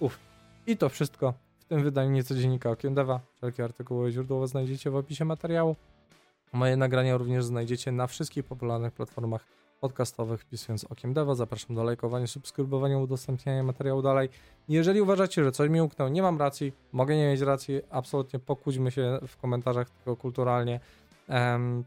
Uf. 0.00 0.18
I 0.66 0.76
to 0.76 0.88
wszystko 0.88 1.34
w 1.58 1.64
tym 1.64 1.82
wydaniu 1.82 2.10
niecodziennika 2.10 2.70
Okiem 2.70 2.94
Deva. 2.94 3.20
Wszelkie 3.36 3.64
artykuły 3.64 4.12
źródłowe 4.12 4.48
znajdziecie 4.48 4.90
w 4.90 4.96
opisie 4.96 5.24
materiału. 5.24 5.76
Moje 6.52 6.76
nagrania 6.76 7.16
również 7.16 7.44
znajdziecie 7.44 7.92
na 7.92 8.06
wszystkich 8.06 8.44
popularnych 8.44 8.92
platformach 8.92 9.44
podcastowych 9.80 10.40
wpisując 10.40 10.84
Okiem 10.84 11.14
Deva. 11.14 11.34
Zapraszam 11.34 11.76
do 11.76 11.84
lajkowania, 11.84 12.26
subskrybowania, 12.26 12.98
udostępniania 12.98 13.62
materiału 13.62 14.02
dalej. 14.02 14.28
Jeżeli 14.68 15.00
uważacie, 15.00 15.44
że 15.44 15.52
coś 15.52 15.70
mi 15.70 15.80
umknęło, 15.80 16.10
nie 16.10 16.22
mam 16.22 16.38
racji, 16.38 16.72
mogę 16.92 17.16
nie 17.16 17.26
mieć 17.26 17.40
racji, 17.40 17.80
absolutnie 17.90 18.38
pokłóćmy 18.38 18.90
się 18.90 19.18
w 19.26 19.36
komentarzach 19.36 19.90
tylko 19.90 20.16
kulturalnie. 20.16 20.80
Um, 21.28 21.84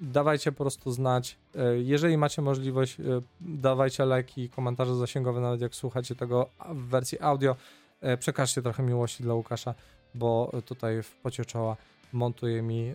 dawajcie 0.00 0.52
po 0.52 0.64
prostu 0.64 0.92
znać. 0.92 1.36
E, 1.54 1.78
jeżeli 1.78 2.16
macie 2.16 2.42
możliwość, 2.42 3.00
e, 3.00 3.04
dawajcie 3.40 4.04
lajki, 4.04 4.48
komentarze 4.48 4.94
zasięgowe, 4.94 5.40
nawet 5.40 5.60
jak 5.60 5.74
słuchacie 5.74 6.14
tego 6.14 6.48
w 6.68 6.88
wersji 6.88 7.20
audio. 7.20 7.56
E, 8.00 8.16
przekażcie 8.16 8.62
trochę 8.62 8.82
miłości 8.82 9.22
dla 9.22 9.34
Łukasza, 9.34 9.74
bo 10.14 10.52
tutaj 10.66 11.02
w 11.02 11.16
pocie 11.16 11.44
czoła 11.44 11.76
montuje 12.12 12.62
mi 12.62 12.94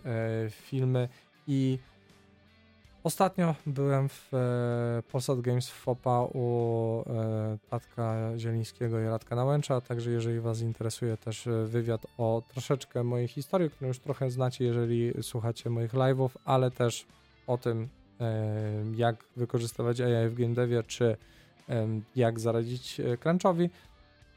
filmy 0.50 1.08
i 1.46 1.78
Ostatnio 3.04 3.54
byłem 3.66 4.08
w 4.08 4.34
e, 4.34 5.02
Polsat 5.12 5.40
Games 5.40 5.70
w 5.70 5.72
FOPA 5.72 6.22
u 6.22 7.04
e, 7.06 7.58
Tatka 7.70 8.32
Zielińskiego 8.38 9.00
i 9.00 9.04
Radka 9.04 9.36
Nałęcza, 9.36 9.80
także 9.80 10.10
jeżeli 10.10 10.40
Was 10.40 10.60
interesuje 10.60 11.16
też 11.16 11.46
e, 11.46 11.64
wywiad 11.64 12.06
o 12.18 12.42
troszeczkę 12.48 13.02
mojej 13.02 13.28
historii, 13.28 13.70
którą 13.70 13.88
już 13.88 13.98
trochę 13.98 14.30
znacie, 14.30 14.64
jeżeli 14.64 15.12
słuchacie 15.22 15.70
moich 15.70 15.92
live'ów, 15.92 16.28
ale 16.44 16.70
też 16.70 17.06
o 17.46 17.58
tym, 17.58 17.88
e, 18.20 18.84
jak 18.96 19.24
wykorzystywać 19.36 20.00
AI 20.00 20.28
w 20.28 20.34
game 20.34 20.54
devie, 20.54 20.82
czy 20.82 21.16
jak 22.16 22.40
zaradzić 22.40 23.00
e, 23.00 23.16
crunchowi, 23.16 23.70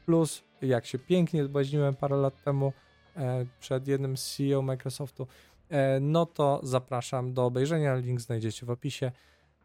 plus 0.06 0.42
jak 0.62 0.86
się 0.86 0.98
pięknie 0.98 1.44
zbłaźniłem 1.44 1.94
parę 1.94 2.16
lat 2.16 2.44
temu 2.44 2.72
e, 3.16 3.46
przed 3.60 3.88
jednym 3.88 4.16
CEO 4.16 4.62
Microsoftu, 4.62 5.26
no 6.00 6.26
to 6.26 6.60
zapraszam 6.62 7.32
do 7.32 7.44
obejrzenia. 7.44 7.94
Link 7.94 8.20
znajdziecie 8.20 8.66
w 8.66 8.70
opisie. 8.70 9.12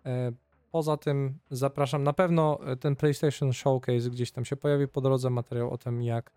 E, 0.06 0.32
Poza 0.74 0.98
tym 0.98 1.40
zapraszam, 1.52 2.04
na 2.04 2.14
pewno 2.14 2.60
e, 2.66 2.76
ten 2.76 2.96
PlayStation 2.96 3.54
Showcase 3.54 4.10
gdzieś 4.10 4.32
tam 4.32 4.46
się 4.46 4.56
pojawi 4.56 4.88
po 4.88 5.02
drodze 5.02 5.30
materiał 5.30 5.72
o 5.72 5.78
tym, 5.78 6.04
jak 6.04 6.32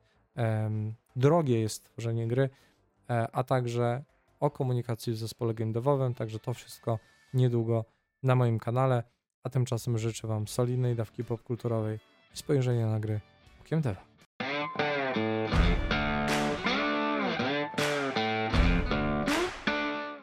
drogie 1.17 1.61
jest 1.61 1.85
tworzenie 1.85 2.29
gry, 2.29 2.49
e, 3.11 3.29
a 3.33 3.45
także 3.45 4.05
o 4.41 4.51
komunikacji 4.51 5.12
w 5.12 5.17
zespole 5.17 5.55
game 5.55 5.73
także 6.17 6.39
to 6.39 6.55
wszystko 6.55 6.99
niedługo 7.35 7.85
na 8.23 8.35
moim 8.35 8.59
kanale, 8.59 9.03
a 9.43 9.51
tymczasem 9.51 9.99
życzę 9.99 10.29
Wam 10.29 10.49
solidnej 10.49 10.97
dawki 10.97 11.25
popkulturowej 11.25 11.99
i 12.35 12.37
spojrzenia 12.37 12.87
na 12.87 13.01
gry 13.01 13.21
okiem 13.61 13.81
deva. 13.81 14.05